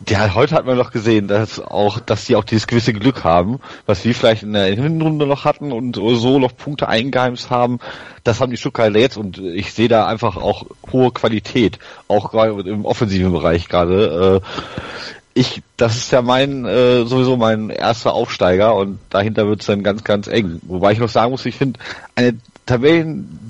[0.06, 3.58] ja, heute hat man doch gesehen, dass auch, dass sie auch dieses gewisse Glück haben,
[3.86, 7.78] was wir vielleicht in der Hinrunde noch hatten und so noch Punkte eingeheimst haben.
[8.22, 12.60] Das haben die Stuttgarter jetzt und ich sehe da einfach auch hohe Qualität, auch gerade
[12.68, 14.42] im offensiven Bereich gerade.
[14.42, 14.48] Äh,
[15.34, 20.04] ich, das ist ja mein äh, sowieso mein erster Aufsteiger und dahinter wird's dann ganz,
[20.04, 20.60] ganz eng.
[20.62, 21.78] Wobei ich noch sagen muss, ich finde
[22.14, 22.38] eine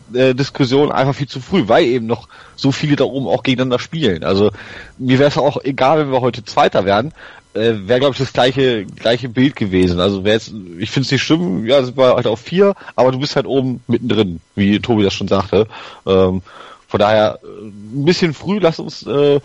[0.09, 4.25] Tabellendiskussion einfach viel zu früh, weil eben noch so viele da oben auch gegeneinander spielen.
[4.25, 4.51] Also
[4.99, 7.13] mir wäre es auch egal, wenn wir heute Zweiter werden,
[7.55, 10.01] äh, wäre glaube ich das gleiche gleiche Bild gewesen.
[10.01, 13.13] Also wäre jetzt, ich finde es nicht schlimm, ja, sind wir halt auf vier, aber
[13.13, 15.67] du bist halt oben mittendrin, wie Tobi das schon sagte.
[16.07, 16.43] Ähm,
[16.87, 19.41] von daher äh, ein bisschen früh, lass uns äh,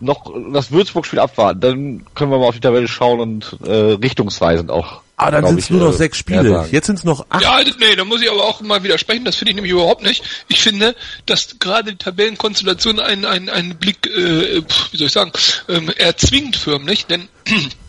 [0.00, 4.70] noch das Würzburg-Spiel abwarten, dann können wir mal auf die Tabelle schauen und äh, richtungsweisend
[4.70, 5.02] auch.
[5.20, 6.68] Ah, dann sind es ich, nur noch äh, sechs Spiele.
[6.70, 7.42] Jetzt sind es noch acht.
[7.42, 9.24] Ja, nee, da muss ich aber auch mal widersprechen.
[9.24, 10.22] Das finde ich nämlich überhaupt nicht.
[10.46, 10.94] Ich finde,
[11.26, 14.62] dass gerade die Tabellenkonstellation einen, einen, einen Blick, äh,
[14.92, 15.32] wie soll ich sagen,
[15.68, 17.28] ähm, erzwingt förmlich, denn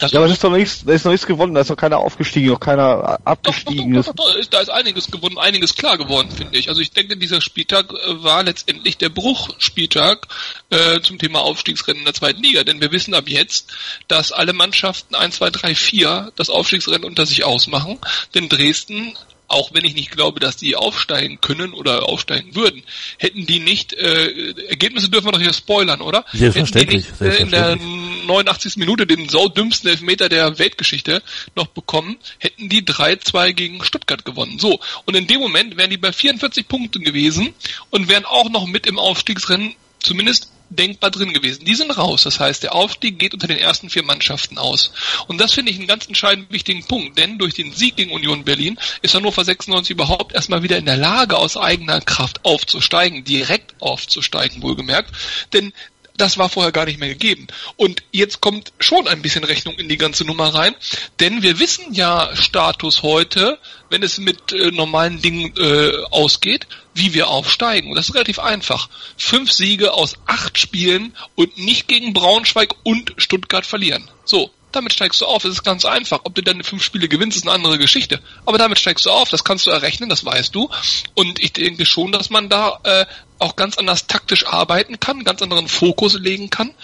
[0.00, 1.76] das Ja, aber es ist doch nichts, da ist noch nichts gewonnen, da ist noch
[1.76, 3.92] keiner aufgestiegen, noch keiner Doch, doch, abgestiegen.
[3.94, 6.68] doch, doch, doch, ist, da ist einiges gewonnen, einiges klar geworden, finde ich.
[6.68, 10.26] Also ich denke, dieser Spieltag äh, war letztendlich der Bruchspieltag
[10.70, 12.64] äh, zum Thema Aufstiegsrennen in der zweiten Liga.
[12.64, 13.72] Denn wir wissen ab jetzt,
[14.08, 17.98] dass alle Mannschaften 1, 2, 3, 4 das Aufstiegsrennen unter sich ausmachen.
[18.34, 19.14] Denn Dresden
[19.50, 22.82] auch wenn ich nicht glaube, dass die aufsteigen können oder aufsteigen würden,
[23.18, 26.24] hätten die nicht, äh, Ergebnisse dürfen wir doch hier spoilern, oder?
[26.32, 28.26] Selbstverständlich, Hätten die nicht, äh, in der selbstverständlich.
[28.26, 28.76] 89.
[28.76, 31.22] Minute den saudümmsten Elfmeter der Weltgeschichte
[31.56, 34.58] noch bekommen, hätten die 3-2 gegen Stuttgart gewonnen.
[34.58, 37.52] So, und in dem Moment wären die bei 44 Punkten gewesen
[37.90, 41.64] und wären auch noch mit im Aufstiegsrennen zumindest denkbar drin gewesen.
[41.64, 42.22] Die sind raus.
[42.22, 44.92] Das heißt, der Aufstieg geht unter den ersten vier Mannschaften aus.
[45.26, 48.44] Und das finde ich einen ganz entscheidend wichtigen Punkt, denn durch den Sieg gegen Union
[48.44, 53.74] Berlin ist Hannover 96 überhaupt erstmal wieder in der Lage, aus eigener Kraft aufzusteigen, direkt
[53.80, 55.10] aufzusteigen, wohlgemerkt.
[55.52, 55.72] Denn
[56.20, 57.46] das war vorher gar nicht mehr gegeben.
[57.76, 60.74] Und jetzt kommt schon ein bisschen Rechnung in die ganze Nummer rein,
[61.18, 63.58] denn wir wissen ja Status heute,
[63.88, 67.90] wenn es mit äh, normalen Dingen äh, ausgeht, wie wir aufsteigen.
[67.90, 68.88] Und das ist relativ einfach.
[69.16, 74.08] Fünf Siege aus acht Spielen und nicht gegen Braunschweig und Stuttgart verlieren.
[74.24, 75.44] So, damit steigst du auf.
[75.44, 76.20] Es ist ganz einfach.
[76.24, 78.20] Ob du deine fünf Spiele gewinnst, ist eine andere Geschichte.
[78.46, 79.28] Aber damit steigst du auf.
[79.28, 80.70] Das kannst du errechnen, das weißt du.
[81.14, 83.06] Und ich denke schon, dass man da äh,
[83.38, 86.74] auch ganz anders taktisch arbeiten kann, ganz anderen Fokus legen kann.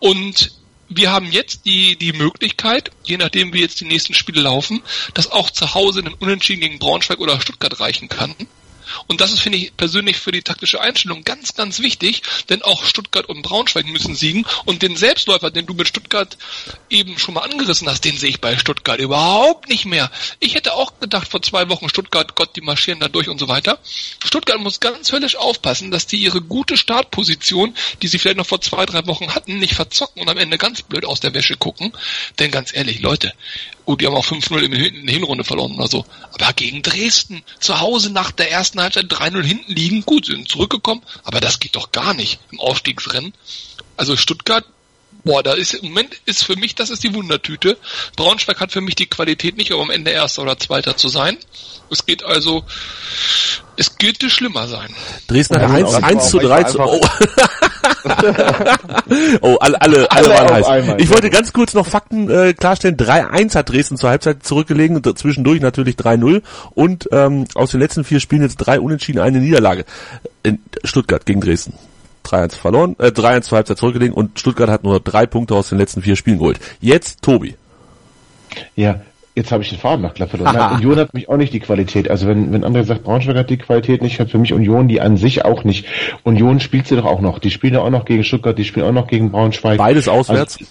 [0.00, 0.52] Und
[0.88, 4.82] wir haben jetzt die, die Möglichkeit, je nachdem wie jetzt die nächsten Spiele laufen,
[5.14, 8.34] dass auch zu Hause ein Unentschieden gegen Braunschweig oder Stuttgart reichen kann.
[9.06, 12.84] Und das ist, finde ich, persönlich für die taktische Einstellung ganz, ganz wichtig, denn auch
[12.84, 14.46] Stuttgart und Braunschweig müssen siegen.
[14.64, 16.36] Und den Selbstläufer, den du mit Stuttgart
[16.90, 20.10] eben schon mal angerissen hast, den sehe ich bei Stuttgart überhaupt nicht mehr.
[20.40, 23.48] Ich hätte auch gedacht vor zwei Wochen, Stuttgart, Gott, die marschieren da durch und so
[23.48, 23.78] weiter.
[24.24, 28.60] Stuttgart muss ganz höllisch aufpassen, dass die ihre gute Startposition, die sie vielleicht noch vor
[28.60, 31.92] zwei, drei Wochen hatten, nicht verzocken und am Ende ganz blöd aus der Wäsche gucken.
[32.38, 33.32] Denn ganz ehrlich, Leute,
[33.84, 36.04] gut, die haben auch 5-0 in der Hinrunde verloren oder so.
[36.32, 41.02] Aber gegen Dresden, zu Hause nach der ersten Halbzeit 3-0 hinten liegen, gut, sind zurückgekommen,
[41.24, 43.32] aber das geht doch gar nicht im Aufstiegsrennen.
[43.96, 44.64] Also Stuttgart,
[45.24, 47.76] boah, da ist im Moment ist für mich, das ist die Wundertüte.
[48.16, 51.36] Braunschweig hat für mich die Qualität nicht, um am Ende Erster oder Zweiter zu sein.
[51.90, 52.64] Es geht also,
[53.76, 54.94] es könnte schlimmer sein.
[55.28, 56.80] Dresden hat Ja, 1, das war 1 zu auch 3 echt zu.
[56.80, 57.00] Oh,
[59.40, 60.66] oh alle, alle, alle, Alle waren heiß.
[60.66, 61.00] einmal.
[61.00, 62.96] Ich wollte ganz kurz noch Fakten äh, klarstellen.
[62.96, 66.42] 3-1 hat Dresden zur Halbzeit zurückgelegen und zwischendurch natürlich 3-0.
[66.74, 69.84] Und ähm, aus den letzten vier Spielen jetzt drei Unentschieden, eine Niederlage.
[70.42, 71.74] In Stuttgart gegen Dresden.
[72.24, 75.78] 3-1 verloren, äh, 3-1 zur Halbzeit zurückgelegen und Stuttgart hat nur drei Punkte aus den
[75.78, 76.58] letzten vier Spielen geholt.
[76.80, 77.56] Jetzt Tobi.
[78.74, 79.00] Ja,
[79.36, 80.56] jetzt habe ich den Faden noch glatt verloren.
[80.76, 82.10] Union hat mich auch nicht die Qualität.
[82.10, 85.00] Also wenn, wenn André sagt, Braunschweig hat die Qualität nicht, hat für mich Union die
[85.00, 85.86] an sich auch nicht.
[86.24, 87.38] Union spielt sie doch auch noch.
[87.38, 89.78] Die spielen ja auch noch gegen Stuttgart, die spielen auch noch gegen Braunschweig.
[89.78, 90.58] Beides auswärts.
[90.58, 90.70] Also,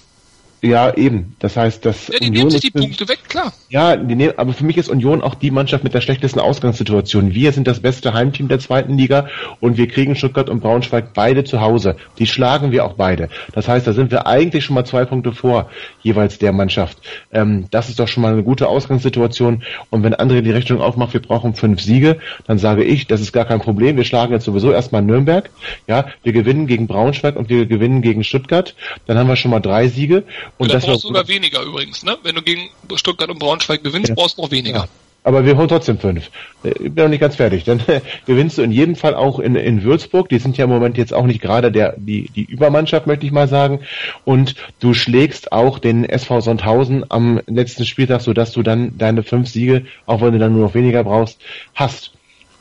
[0.65, 1.35] Ja, eben.
[1.39, 3.53] Das heißt, dass Ja, die Union nehmen sich die ist- Punkte weg, klar.
[3.69, 7.33] Ja, die nehmen, aber für mich ist Union auch die Mannschaft mit der schlechtesten Ausgangssituation.
[7.35, 9.27] Wir sind das beste Heimteam der zweiten Liga
[9.59, 11.97] und wir kriegen Stuttgart und Braunschweig beide zu Hause.
[12.17, 13.29] Die schlagen wir auch beide.
[13.53, 15.69] Das heißt, da sind wir eigentlich schon mal zwei Punkte vor
[16.01, 16.97] jeweils der Mannschaft.
[17.31, 19.61] Ähm, das ist doch schon mal eine gute Ausgangssituation.
[19.91, 23.33] Und wenn André die Rechnung aufmacht, wir brauchen fünf Siege, dann sage ich, das ist
[23.33, 23.97] gar kein Problem.
[23.97, 25.49] Wir schlagen jetzt sowieso erstmal Nürnberg.
[25.87, 28.75] Ja, wir gewinnen gegen Braunschweig und wir gewinnen gegen Stuttgart.
[29.05, 30.23] Dann haben wir schon mal drei Siege.
[30.57, 32.17] Und Und da das brauchst du sogar weniger übrigens, ne?
[32.23, 34.79] Wenn du gegen Stuttgart und Braunschweig gewinnst, brauchst du noch weniger.
[34.79, 34.87] Ja.
[35.25, 36.29] Aber wir holen trotzdem fünf.
[36.63, 37.63] Äh, Ich bin noch nicht ganz fertig.
[37.63, 37.81] Dann
[38.27, 40.29] gewinnst du in jedem Fall auch in, in Würzburg.
[40.29, 43.31] Die sind ja im Moment jetzt auch nicht gerade der die, die Übermannschaft, möchte ich
[43.31, 43.79] mal sagen.
[44.23, 49.49] Und du schlägst auch den SV Sandhausen am letzten Spieltag, sodass du dann deine fünf
[49.49, 51.41] Siege, auch wenn du dann nur noch weniger brauchst,
[51.73, 52.11] hast.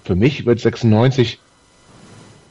[0.02, 1.38] Für mich wird 96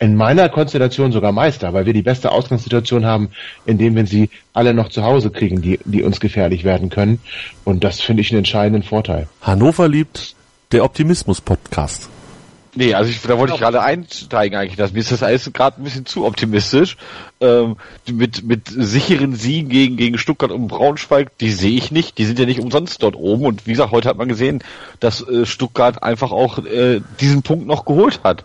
[0.04, 3.30] in meiner Konstellation sogar Meister, weil wir die beste Ausgangssituation haben,
[3.66, 7.20] indem wir sie alle noch zu Hause kriegen, die, die uns gefährlich werden können.
[7.64, 9.30] Und das finde ich einen entscheidenden Vorteil.
[9.42, 10.36] Hannover liebt
[10.74, 12.10] der Optimismus-Podcast.
[12.76, 14.78] Nee, also ich, da wollte ich gerade einsteigen eigentlich.
[14.78, 16.98] Das, mir ist das alles gerade ein bisschen zu optimistisch.
[17.40, 17.78] Ähm,
[18.12, 22.18] mit, mit sicheren Siegen gegen, gegen Stuttgart und Braunschweig, die sehe ich nicht.
[22.18, 23.46] Die sind ja nicht umsonst dort oben.
[23.46, 24.64] Und wie gesagt, heute hat man gesehen,
[25.00, 28.44] dass äh, Stuttgart einfach auch äh, diesen Punkt noch geholt hat.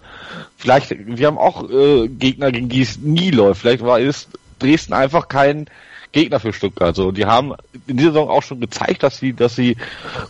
[0.59, 3.63] Vielleicht, wir haben auch äh, Gegner, gegen die es nie läuft.
[3.63, 5.69] Vielleicht war es Dresden einfach kein
[6.13, 6.95] Gegner für Stuttgart.
[6.95, 7.55] So, die haben
[7.87, 9.77] in dieser Saison auch schon gezeigt, dass sie, dass sie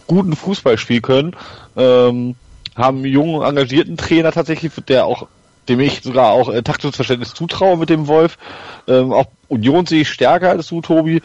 [0.07, 1.37] guten Fußball spielen können.
[1.77, 2.37] Ähm,
[2.79, 5.27] haben einen jungen, engagierten Trainer tatsächlich, der auch,
[5.69, 8.39] dem ich sogar auch äh, taktisches zutraue mit dem Wolf.
[8.87, 11.21] Ähm, auch Union sehe ich stärker als du, Tobi.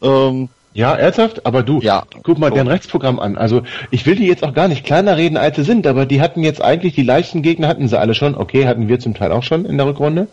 [0.00, 1.46] Ähm, Ja, ernsthaft?
[1.46, 2.02] Aber du, Ja.
[2.24, 2.54] guck mal So.
[2.56, 3.38] deren Rechtsprogramm an.
[3.38, 3.62] Also
[3.92, 6.42] ich will die jetzt auch gar nicht kleiner reden, als sie sind, aber die hatten
[6.42, 8.34] jetzt eigentlich, die leichten Gegner hatten sie alle schon.
[8.34, 10.26] Okay, hatten wir zum Teil auch schon in der Rückrunde.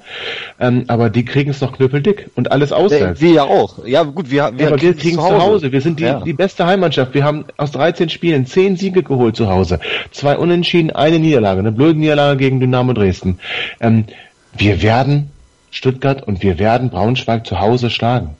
[0.60, 3.22] Ähm, aber die kriegen es noch knüppeldick und alles auswärts.
[3.22, 3.86] wir ja auch.
[3.86, 5.72] Ja, gut, wir, wir, Ja, aber wir kriegen es zu Hause.
[5.72, 6.22] Wir sind die, Ja.
[6.22, 7.14] die beste Heimmannschaft.
[7.14, 9.80] Wir haben aus 13 Spielen 10 Siege geholt zu Hause.
[10.10, 13.38] Zwei Unentschieden, eine Niederlage, eine blöde Niederlage gegen Dynamo Dresden.
[13.80, 14.06] Ähm,
[14.58, 15.30] wir werden
[15.70, 18.32] Stuttgart und wir werden Braunschweig zu Hause schlagen.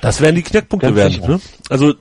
[0.00, 1.12] Das werden die Knackpunkte Ganz werden.
[1.12, 1.28] sicher.
[1.28, 1.40] Ne?
[1.70, 1.94] Also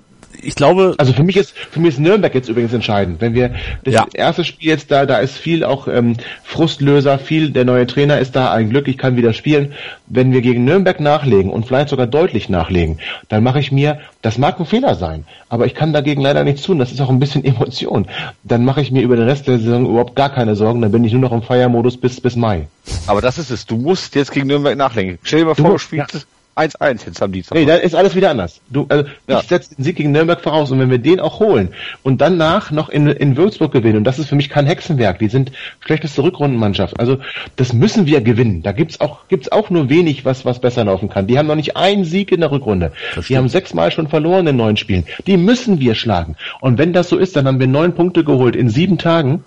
[0.45, 3.21] ich glaube, Also für mich ist für mich ist Nürnberg jetzt übrigens entscheidend.
[3.21, 3.53] Wenn wir
[3.86, 4.05] das Ja.
[4.13, 8.36] erste Spiel jetzt da, da ist viel auch ähm, Frustlöser, viel der neue Trainer ist
[8.36, 9.74] da, ein Glück, ich kann wieder spielen.
[10.07, 12.99] Wenn wir gegen Nürnberg nachlegen und vielleicht sogar deutlich nachlegen,
[13.30, 16.63] dann mache ich mir, das mag ein Fehler sein, aber ich kann dagegen leider nichts
[16.63, 16.78] tun.
[16.78, 18.07] Das ist auch ein bisschen Emotion.
[18.43, 20.82] Dann mache ich mir über den Rest der Saison überhaupt gar keine Sorgen.
[20.82, 22.67] Dann bin ich nur noch im Feiermodus bis bis Mai.
[23.07, 23.65] Aber das ist es.
[23.65, 25.19] Du musst jetzt gegen Nürnberg nachlenken.
[25.24, 27.58] Stell dir mal vor, du musst- spielst 1-1 jetzt am Dienstag.
[27.58, 28.62] Nee, da ist alles wieder anders.
[28.70, 29.39] Du, also Ja.
[29.39, 31.70] ich setze den Sieg gegen Nürnberg voraus und wenn wir den auch holen
[32.04, 35.30] und danach noch in, in Würzburg gewinnen, und das ist für mich kein Hexenwerk, die
[35.30, 36.99] sind schlechteste Rückrundenmannschaft.
[36.99, 37.18] Also
[37.56, 38.62] das müssen wir gewinnen.
[38.62, 41.28] Da gibt's auch gibt's auch nur wenig, was was besser laufen kann.
[41.28, 42.91] Die haben noch nicht einen Sieg in der Rückrunde.
[43.28, 45.06] Die haben sechsmal schon verloren in neun Spielen.
[45.28, 46.36] Die müssen wir schlagen.
[46.62, 49.43] Und wenn das so ist, dann haben wir neun Punkte geholt in sieben Tagen.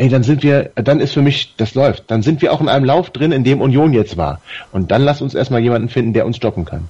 [0.00, 2.10] Ey, dann sind wir, dann ist für mich, das läuft.
[2.10, 4.40] Dann sind wir auch in einem Lauf drin, in dem Union jetzt war.
[4.72, 6.88] Und dann lass uns erstmal jemanden finden, der uns stoppen kann.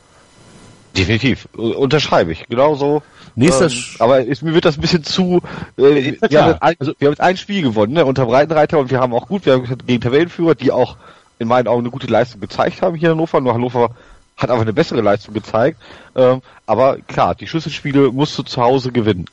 [0.97, 1.49] Definitiv.
[1.57, 2.47] Unterschreibe ich.
[2.49, 3.03] Genauso.
[3.35, 5.41] Nächster ähm, Sch- aber ist, mir wird das ein bisschen zu.
[5.77, 6.43] Äh, wir, klar.
[6.43, 9.01] haben jetzt ein, Also- wir haben jetzt ein Spiel gewonnen, ne, unter Breitenreiter und wir
[9.01, 10.97] haben auch gut, wir haben gegen Tabellenführer, die auch
[11.41, 13.41] in meinen Augen eine gute Leistung gezeigt haben hier in Hannover.
[13.41, 13.91] Nur Hannover
[14.37, 15.81] hat einfach eine bessere Leistung gezeigt.
[16.15, 19.27] Ähm, aber klar, die Schlüsselspiele musst du zu Hause gewinnen.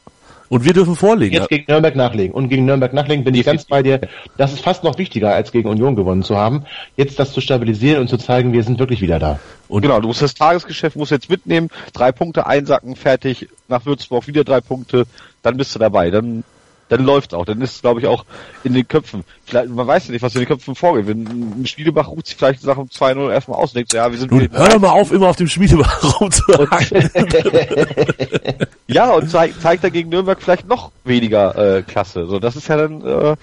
[0.49, 1.33] Und wir dürfen vorlegen.
[1.33, 2.33] Jetzt gegen Nürnberg nachlegen.
[2.33, 4.01] Und gegen Nürnberg nachlegen bin ich ganz bei dir.
[4.37, 6.63] Das ist fast noch wichtiger, als gegen Union gewonnen zu haben.
[6.95, 9.39] Jetzt das zu stabilisieren und zu zeigen, wir sind wirklich wieder da.
[9.67, 14.27] Und- genau, du musst das Tagesgeschäft musst jetzt mitnehmen, drei Punkte einsacken, fertig, nach Würzburg
[14.27, 15.05] wieder drei Punkte,
[15.41, 16.09] dann bist du dabei.
[16.09, 16.43] Dann
[16.89, 17.45] dann läuft's auch.
[17.45, 18.25] Dann ist es, glaube ich, auch
[18.63, 19.23] in den Köpfen.
[19.45, 21.07] Vielleicht, man weiß ja nicht, was in den Köpfen vorgeht.
[21.07, 21.23] Wenn
[21.61, 24.17] ein Spielebach ruht sich vielleicht nach dem 2-0 erstmal aus und denkt so, ja, wir
[24.17, 27.09] sind Nun, hör doch mal auf, immer auf dem Schmiedebach rumzuhacken.
[28.88, 32.25] Ja, und zeigt, zeigt er gegen Nürnberg vielleicht noch weniger äh, Klasse.
[32.25, 33.35] So, das ist ja dann, äh,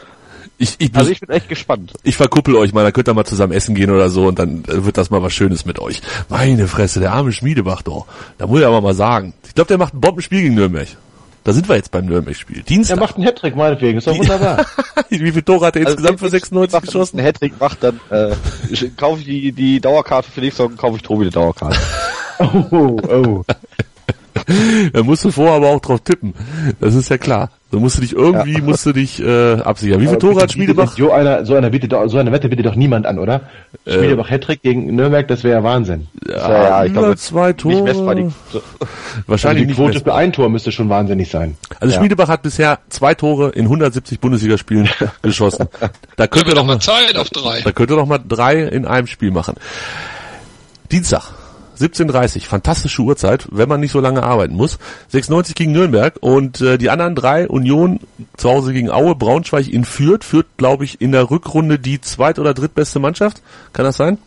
[0.57, 1.93] Ich, ich, also ich bin echt gespannt.
[2.03, 4.65] ich verkuppel euch mal, dann könnt ihr mal zusammen essen gehen oder so und dann
[4.69, 6.01] äh, wird das mal was Schönes mit euch.
[6.31, 8.07] Meine Fresse, der arme Schmiedebach doch.
[8.39, 9.35] Da muss ich aber mal sagen.
[9.47, 10.89] Ich glaube, der macht ein Bombenspiel gegen Nürnberg.
[11.45, 12.59] Da sind wir jetzt beim Nürnberg-Spiel.
[12.59, 12.99] Er Dienstag.
[12.99, 14.65] macht einen Hattrick meinetwegen, ist doch wunderbar.
[15.11, 17.19] Wie viele Tore hat er Also, insgesamt für wenn 96 Macht geschossen?
[17.19, 18.35] Einen Hattrick macht, dann äh,
[18.97, 21.79] kaufe ich die, die Dauerkarte für nächste Woche, kaufe ich Tobi eine Dauerkarte.
[22.71, 23.45] oh, oh.
[24.93, 26.35] Da musst du vorher aber auch drauf tippen.
[26.81, 27.51] Das ist ja klar.
[27.71, 30.01] Da musst du dich irgendwie, musst du dich äh, absichern.
[30.01, 30.97] Wie viele Tore hat Schmiedebach?
[30.97, 33.41] So einer, so einer bietet doch, so eine Wette bietet doch niemand an, oder?
[33.85, 36.07] Schmiedebach Hattrick gegen Nürnberg, das wäre ja Wahnsinn.
[36.29, 37.83] Ja, ja, ich über glaube, zwei Nicht Tore.
[37.83, 38.15] messbar.
[38.15, 38.63] Die, so, Also
[39.27, 41.57] Wahrscheinlich die nicht Quote für ein Tor müsste schon wahnsinnig sein.
[41.81, 44.89] Also Schmiedebach hat bisher zwei Tore in 170 Bundesligaspielen
[45.23, 45.67] geschossen.
[46.17, 47.61] Da könnt ihr Wird doch mal, Zeit auf drei.
[47.63, 49.55] da könnt ihr doch mal drei in einem Spiel machen.
[50.93, 51.23] Dienstag.
[51.85, 54.79] 17.30 fantastische Uhrzeit, wenn man nicht so lange arbeiten muss.
[55.09, 58.01] 96 gegen Nürnberg und äh, die anderen drei, Union
[58.37, 62.39] zu Hause gegen Aue, Braunschweig in Fürth, führt, glaube ich, in der Rückrunde die zweit-
[62.39, 63.43] oder drittbeste Mannschaft.
[63.73, 64.19] Kann das sein?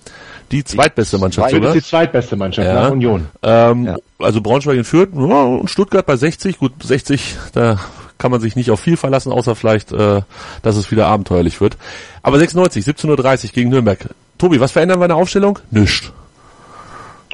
[0.51, 1.75] Die zweitbeste Mannschaft Das sogar.
[1.75, 2.73] ist die zweitbeste Mannschaft Ja.
[2.83, 3.25] nach Union.
[3.43, 3.95] Ähm, Ja.
[4.19, 6.57] Also Braunschweig in Fürth ja, und Stuttgart bei 60.
[6.59, 7.79] Gut, 60, da
[8.17, 10.21] kann man sich nicht auf viel verlassen, außer vielleicht, äh,
[10.61, 11.77] dass es wieder abenteuerlich wird.
[12.23, 13.99] Aber 96, 17.30 Uhr gegen Nürnberg.
[14.37, 15.59] Tobi, was verändern wir in der Aufstellung?
[15.69, 16.11] Nischt.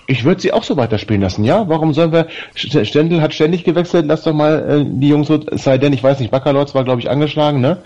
[0.07, 1.67] Ich würde sie auch so weiterspielen lassen, ja?
[1.69, 2.27] Warum sollen wir,
[2.57, 5.93] St- Stendel hat ständig gewechselt, lass doch mal äh, die Jungs so, es sei denn,
[5.93, 7.77] ich weiß nicht, Baccalords war glaube ich angeschlagen, ne?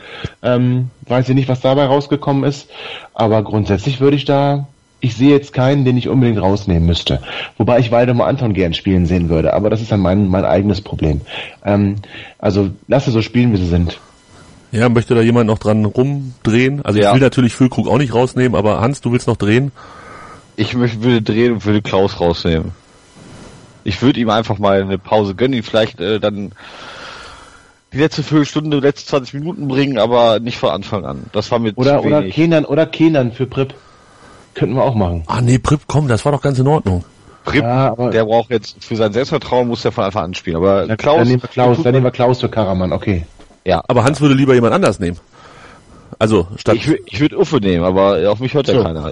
[0.41, 2.69] Ähm, weiß ich nicht, was dabei rausgekommen ist,
[3.13, 4.67] aber grundsätzlich würde ich da,
[4.99, 7.19] ich sehe jetzt keinen, den ich unbedingt rausnehmen müsste.
[7.57, 10.81] Wobei ich Waldemar Anton gern spielen sehen würde, aber das ist dann mein, mein eigenes
[10.81, 11.21] Problem.
[11.63, 11.97] Ähm,
[12.39, 13.99] also, lass sie so spielen, wie sie sind.
[14.71, 16.81] Ja, möchte da jemand noch dran rumdrehen?
[16.83, 17.13] Also ich Ja.
[17.13, 19.71] will natürlich Füllkrug auch nicht rausnehmen, aber Hans, du willst noch drehen?
[20.57, 22.71] Ich möchte, würde drehen und würde Klaus rausnehmen.
[23.85, 26.51] Ich würde ihm einfach mal eine Pause gönnen, ihn vielleicht äh, dann
[27.93, 31.27] die letzte Viertelstunde, letzte 20 Minuten bringen, aber nicht von Anfang an.
[31.31, 32.35] Das war mir Oder, zu oder wenig.
[32.35, 33.73] Kenan, oder Kenan für Prip.
[34.55, 35.23] Könnten wir auch machen.
[35.27, 37.05] Ah nee, Prip, komm, das war doch ganz in Ordnung.
[37.45, 40.57] Prip, Ja, aber- der braucht jetzt für sein Selbstvertrauen muss der von Anfang an spielen.
[40.57, 43.25] Aber Dann, Klaus, dann nehmen wir Klaus, dann nehmen wir Klaus für Karaman, okay.
[43.63, 43.81] ja.
[43.87, 45.17] Aber Hans würde lieber jemand anders nehmen.
[46.19, 48.83] Also, statt Ich, ich würde Uffe nehmen, aber auf mich hört ja So.
[48.83, 49.11] keiner.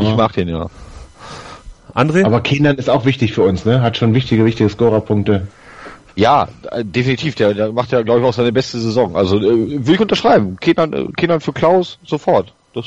[0.00, 0.66] Ich mag den ja.
[1.94, 2.24] André?
[2.24, 3.82] Aber Kenan ist auch wichtig für uns, ne?
[3.82, 5.46] Hat schon wichtige, wichtige Scorerpunkte.
[6.16, 7.34] Ja, äh, definitiv.
[7.34, 9.16] Der, der macht ja, glaube ich, auch seine beste Saison.
[9.16, 10.56] Also äh, will ich unterschreiben.
[10.60, 12.52] Kenan, äh, Kenan für Klaus sofort.
[12.74, 12.84] Das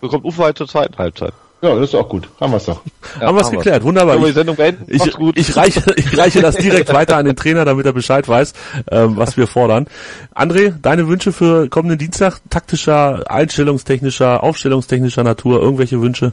[0.00, 1.32] bekommt Uffe halt zur zweiten Halbzeit.
[1.62, 2.28] Ja, das ist auch gut.
[2.40, 2.82] Haben wir's doch.
[3.18, 3.62] Ja, haben wir es wir's.
[3.62, 4.16] geklärt, wunderbar.
[4.16, 4.84] Wir Ich, die Sendung beenden?
[4.86, 8.52] ich, ich, reiche, ich reiche das direkt weiter an den Trainer, damit er Bescheid weiß,
[8.90, 9.86] ähm, was wir fordern.
[10.34, 12.40] André, deine Wünsche für kommenden Dienstag?
[12.50, 16.32] Taktischer, einstellungstechnischer, aufstellungstechnischer Natur, irgendwelche Wünsche?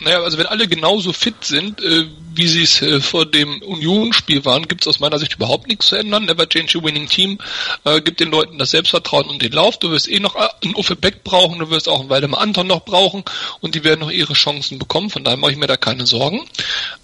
[0.00, 4.44] Naja, also wenn alle genauso fit sind, äh, wie sie es äh, vor dem Union-Spiel
[4.44, 6.26] waren, gibt es aus meiner Sicht überhaupt nichts zu ändern.
[6.26, 7.38] Never change a winning team.
[7.84, 9.78] Äh, gibt den Leuten das Selbstvertrauen und den Lauf.
[9.78, 12.66] Du wirst eh noch äh, einen Uffe Beck brauchen, du wirst auch einen Waldemar Anton
[12.66, 13.24] noch brauchen
[13.60, 15.10] und die werden noch ihre Chancen bekommen.
[15.10, 16.44] Von daher mache ich mir da keine Sorgen.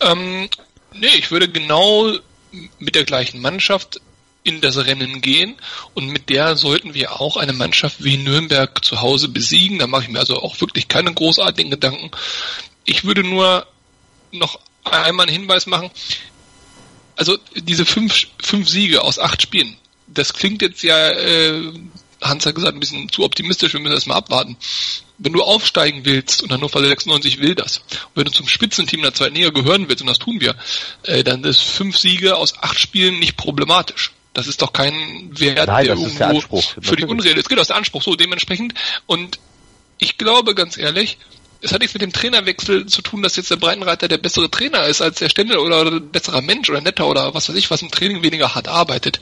[0.01, 0.49] Ähm,
[0.93, 2.13] nee, ich würde genau
[2.79, 4.01] mit der gleichen Mannschaft
[4.45, 5.55] in das Rennen gehen
[5.95, 9.79] und mit der sollten wir auch eine Mannschaft wie Nürnberg zu Hause besiegen.
[9.79, 12.11] Da mache ich mir also auch wirklich keine großartigen Gedanken.
[12.85, 13.67] Ich würde nur
[14.33, 15.91] noch einmal einen Hinweis machen.
[17.17, 19.77] Also diese fünf, fünf Siege aus acht Spielen,
[20.07, 21.73] das klingt jetzt ja, äh,
[22.21, 24.57] Hans hat gesagt, ein bisschen zu optimistisch, wir müssen das mal abwarten.
[25.19, 29.15] Wenn du aufsteigen willst, und Hannover 96 will das, und wenn du zum Spitzenteam der
[29.15, 30.57] zweiten Liga gehören willst, und das tun wir,
[31.05, 34.13] äh, dann ist fünf Siege aus acht Spielen nicht problematisch.
[34.35, 36.75] Das ist doch kein Wert, Nein, der das ist der irgendwo Anspruch.
[36.81, 37.05] für die.
[37.05, 37.49] Unreal ist.
[37.49, 38.73] Genau, das ist der Anspruch, so dementsprechend.
[39.07, 39.39] Und
[39.99, 41.19] ich glaube, ganz ehrlich,
[41.63, 44.85] es hat nichts mit dem Trainerwechsel zu tun, dass jetzt der Breitenreiter der bessere Trainer
[44.87, 47.83] ist als der Stendel oder ein besserer Mensch oder netter oder was weiß ich, was
[47.83, 49.21] im Training weniger hart arbeitet.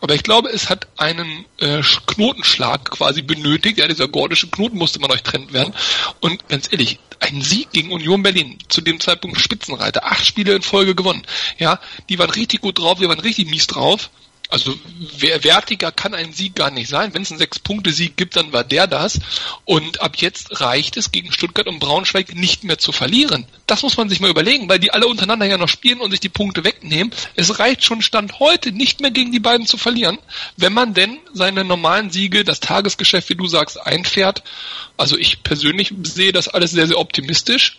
[0.00, 3.78] Aber ich glaube, es hat einen äh, Knotenschlag quasi benötigt.
[3.78, 5.72] Ja, dieser gordische Knoten musste man euch trennt werden.
[6.20, 10.62] Und ganz ehrlich, ein Sieg gegen Union Berlin, zu dem Zeitpunkt Spitzenreiter, acht Spiele in
[10.62, 11.22] Folge gewonnen.
[11.58, 14.10] Ja, die waren richtig gut drauf, wir waren richtig mies drauf.
[14.50, 14.74] Also
[15.18, 17.12] wer wertiger kann ein Sieg gar nicht sein.
[17.12, 19.20] Wenn es einen Sechs-Punkte-Sieg gibt, dann war der das.
[19.66, 23.46] Und ab jetzt reicht es gegen Stuttgart und Braunschweig nicht mehr zu verlieren.
[23.66, 26.20] Das muss man sich mal überlegen, weil die alle untereinander ja noch spielen und sich
[26.20, 27.12] die Punkte wegnehmen.
[27.36, 30.18] Es reicht schon Stand heute nicht mehr gegen die beiden zu verlieren,
[30.56, 34.42] wenn man denn seine normalen Siege, das Tagesgeschäft, wie du sagst, einfährt.
[34.96, 37.78] Also ich persönlich sehe das alles sehr, sehr optimistisch.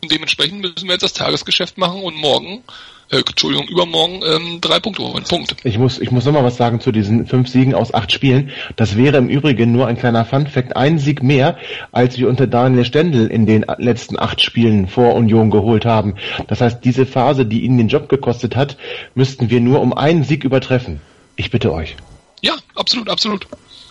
[0.00, 2.62] Und dementsprechend müssen wir jetzt das Tagesgeschäft machen und morgen,
[3.10, 5.24] äh, Entschuldigung, übermorgen ähm, drei Punkte holen.
[5.24, 5.56] Punkt.
[5.64, 8.50] Ich muss, ich muss noch mal was sagen zu diesen fünf Siegen aus acht Spielen.
[8.76, 11.56] Das wäre im Übrigen nur ein kleiner Fun-Fact, ein Sieg mehr,
[11.90, 16.14] als wir unter Daniel Stendel in den letzten acht Spielen vor Union geholt haben.
[16.46, 18.76] Das heißt, diese Phase, die ihn den Job gekostet hat,
[19.14, 21.00] müssten wir nur um einen Sieg übertreffen.
[21.34, 21.96] Ich bitte euch.
[22.40, 23.48] Ja, absolut, absolut.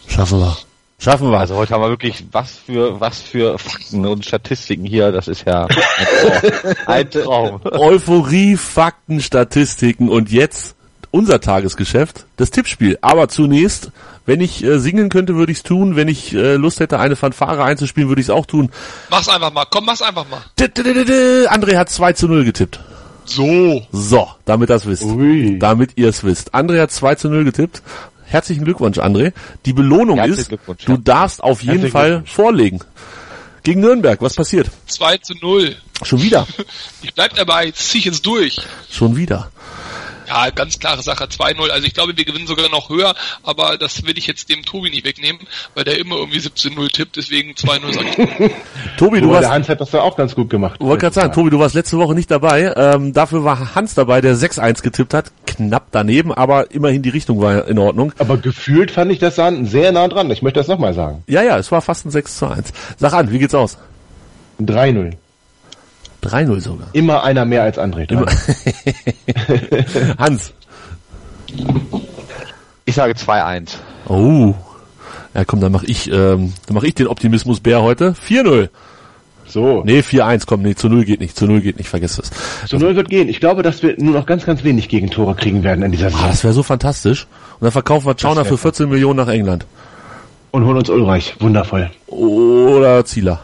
[0.08, 0.58] Schaffen wir.
[1.00, 1.40] Schaffen wir.
[1.40, 5.12] Also heute haben wir wirklich was für was für Fakten und Statistiken hier.
[5.12, 5.68] Das ist ja
[6.88, 7.62] ein Traum.
[7.62, 7.62] Ein Traum.
[7.66, 10.76] Euphorie, Fakten, Statistiken und jetzt
[11.12, 12.98] unser Tagesgeschäft, das Tippspiel.
[13.02, 13.92] Aber zunächst,
[14.26, 15.96] wenn ich äh, singen könnte, würde ich es tun.
[15.96, 18.72] Wenn ich äh, Lust hätte, eine Fanfare einzuspielen, würde ich es auch tun.
[19.10, 19.66] Mach's einfach mal.
[19.70, 20.42] Komm, mach's einfach mal.
[20.60, 22.80] André hat 2 zu 0 getippt.
[23.26, 23.86] So.
[23.92, 25.04] So, damit das wisst.
[25.04, 25.60] Ui.
[25.60, 26.56] Damit ihr es wisst.
[26.56, 27.82] André hat 2 zu 0 getippt.
[28.30, 29.34] Herzlichen Glückwunsch, André.
[29.66, 30.52] Die Belohnung ist,
[30.86, 32.82] du darfst auf jeden Fall vorlegen.
[33.64, 34.70] Gegen Nürnberg, was passiert?
[34.88, 35.76] 2 zu 0.
[36.04, 36.48] Schon wieder.
[37.02, 38.60] Ich bleib dabei, zieh ich jetzt durch.
[38.90, 39.50] Schon wieder.
[40.28, 41.70] Ja, ganz klare Sache, 2-0.
[41.70, 44.90] Also ich glaube, wir gewinnen sogar noch höher, aber das will ich jetzt dem Tobi
[44.90, 45.42] nicht wegnehmen,
[45.74, 48.18] weil der immer irgendwie 17-0 tippt, deswegen 2-0 sage ich.
[48.98, 50.80] Tobi, du Wobei, der warst, Hans hat das ja auch ganz gut gemacht.
[50.80, 52.74] wollte gerade sagen, Tobi, du warst letzte Woche nicht dabei.
[52.76, 55.32] Ähm, dafür war Hans dabei, der 6-1 getippt hat.
[55.46, 58.14] Knapp daneben, aber immerhin die Richtung war in Ordnung.
[58.20, 60.30] Aber gefühlt fand ich das dann sehr nah dran.
[60.30, 61.24] Ich möchte das nochmal sagen.
[61.28, 62.74] Ja, ja, es war fast ein 6 zu 1.
[62.98, 63.78] Sag an, wie geht's aus?
[64.62, 65.14] 3-0.
[66.28, 66.88] 3-0 sogar.
[66.94, 68.08] Immer einer mehr als André.
[70.18, 70.54] Hans.
[72.86, 73.76] Ich sage 2-1.
[74.08, 74.54] Oh.
[75.34, 78.16] Ja, komm, dann mach ich, ähm, dann mach ich den Optimismus Bär heute.
[78.28, 78.70] 4-0.
[79.48, 79.82] So.
[79.86, 82.32] Nee, 4-1, komm, nee, zu 0 geht nicht, zu 0 geht nicht, vergiss es.
[82.70, 83.30] Zu null wird gehen.
[83.30, 86.12] Ich glaube, dass wir nur noch ganz, ganz wenig Gegentore kriegen werden in dieser Ah,
[86.12, 86.28] Saison.
[86.28, 87.28] das wäre so fantastisch.
[87.60, 89.66] Und dann verkaufen wir Chauner für 14 Millionen nach England.
[90.52, 91.36] Und holen uns Ulreich.
[91.40, 91.90] Wundervoll.
[92.08, 93.40] Oder Zieler.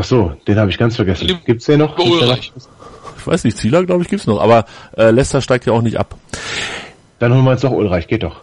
[0.00, 1.40] Ach so, den habe ich ganz vergessen.
[1.44, 1.98] Gibt's den noch?
[1.98, 2.52] Ulreich.
[3.18, 4.40] Ich weiß nicht, Zieler, glaube ich, gibt's noch.
[4.40, 4.64] Aber
[4.96, 6.14] äh, Leicester steigt ja auch nicht ab.
[7.18, 8.06] Dann holen wir uns doch Ulreich.
[8.06, 8.42] Geht doch.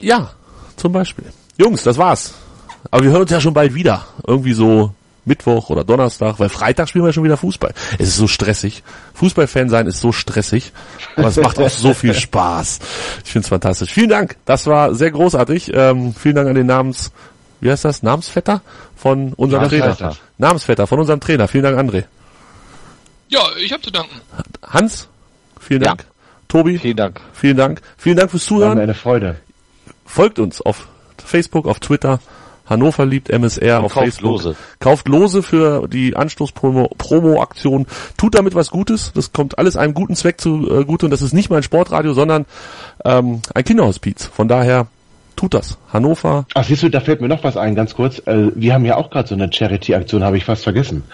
[0.00, 0.32] Ja,
[0.74, 1.26] zum Beispiel.
[1.58, 2.34] Jungs, das war's.
[2.90, 4.04] Aber wir hören uns ja schon bald wieder.
[4.26, 4.94] Irgendwie so
[5.24, 7.72] Mittwoch oder Donnerstag, weil Freitag spielen wir schon wieder Fußball.
[8.00, 8.82] Es ist so stressig.
[9.14, 10.72] Fußballfan sein ist so stressig.
[11.14, 12.80] Aber es macht auch so viel Spaß.
[13.24, 13.92] Ich find's fantastisch.
[13.92, 14.38] Vielen Dank.
[14.44, 15.70] Das war sehr großartig.
[15.72, 17.12] Ähm, vielen Dank an den Namens,
[17.60, 18.02] wie heißt das?
[18.02, 18.60] Namensvetter
[18.96, 19.96] von unserem Namensvetter.
[19.96, 20.16] Trainer.
[20.38, 21.48] Namensvetter von unserem Trainer.
[21.48, 22.04] Vielen Dank, André.
[23.28, 24.20] Ja, ich habe zu danken.
[24.66, 25.08] Hans,
[25.60, 25.88] vielen Ja.
[25.88, 26.04] Dank.
[26.48, 27.20] Tobi, Vielen Dank.
[27.32, 27.82] vielen Dank.
[27.96, 28.78] Vielen Dank fürs War mir Zuhören.
[28.78, 29.36] eine Freude.
[30.04, 30.86] Folgt uns auf
[31.18, 32.20] Facebook, auf Twitter.
[32.66, 34.30] Hannover liebt MSR auf kauft Facebook.
[34.42, 34.56] Lose.
[34.80, 37.86] Kauft Lose für die Anstoß-Promo-Aktion.
[38.16, 39.12] Tut damit was Gutes.
[39.14, 41.06] Das kommt alles einem guten Zweck zugute.
[41.06, 42.44] Und das ist nicht mein Sportradio, sondern
[43.04, 44.26] ähm, ein Kinderhospiz.
[44.26, 44.86] Von daher
[45.36, 45.78] tut das.
[45.92, 46.46] Hannover.
[46.54, 48.18] Ach, siehst du, da fällt mir noch was ein, ganz kurz.
[48.26, 51.04] Äh, wir haben ja auch gerade so eine Charity-Aktion, habe ich fast vergessen.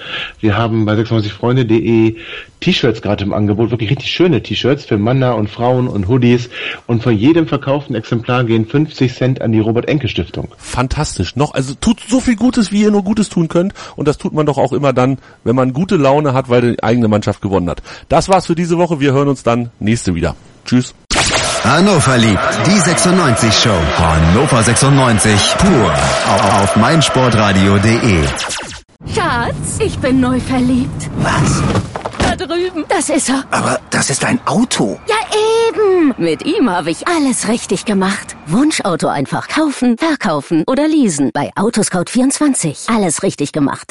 [0.40, 2.16] Wir haben bei 96freunde.de
[2.60, 6.48] T-Shirts gerade im Angebot, wirklich richtig schöne T-Shirts für Männer und Frauen und Hoodies.
[6.86, 10.48] Und von jedem verkauften Exemplar gehen 50 Cent an die Robert-Enke-Stiftung.
[10.56, 11.36] Fantastisch.
[11.36, 13.74] Noch, also tut so viel Gutes, wie ihr nur Gutes tun könnt.
[13.96, 16.82] Und das tut man doch auch immer dann, wenn man gute Laune hat, weil die
[16.82, 17.82] eigene Mannschaft gewonnen hat.
[18.08, 19.00] Das war's für diese Woche.
[19.00, 20.36] Wir hören uns dann nächste wieder.
[20.64, 20.94] Tschüss.
[21.64, 23.78] Hannover liebt die 96 Show.
[23.96, 25.92] Hannover 96 pur
[26.62, 28.24] auf meinsportradio.de.
[29.14, 31.08] Schatz, ich bin neu verliebt.
[31.18, 31.62] Was?
[32.18, 32.84] Da drüben.
[32.88, 33.44] Das ist er.
[33.50, 34.98] Aber das ist ein Auto.
[35.08, 35.16] Ja,
[35.68, 36.14] eben.
[36.18, 38.36] Mit ihm habe ich alles richtig gemacht.
[38.46, 41.30] Wunschauto einfach kaufen, verkaufen oder leasen.
[41.32, 42.94] Bei Autoscout24.
[42.94, 43.90] Alles richtig gemacht.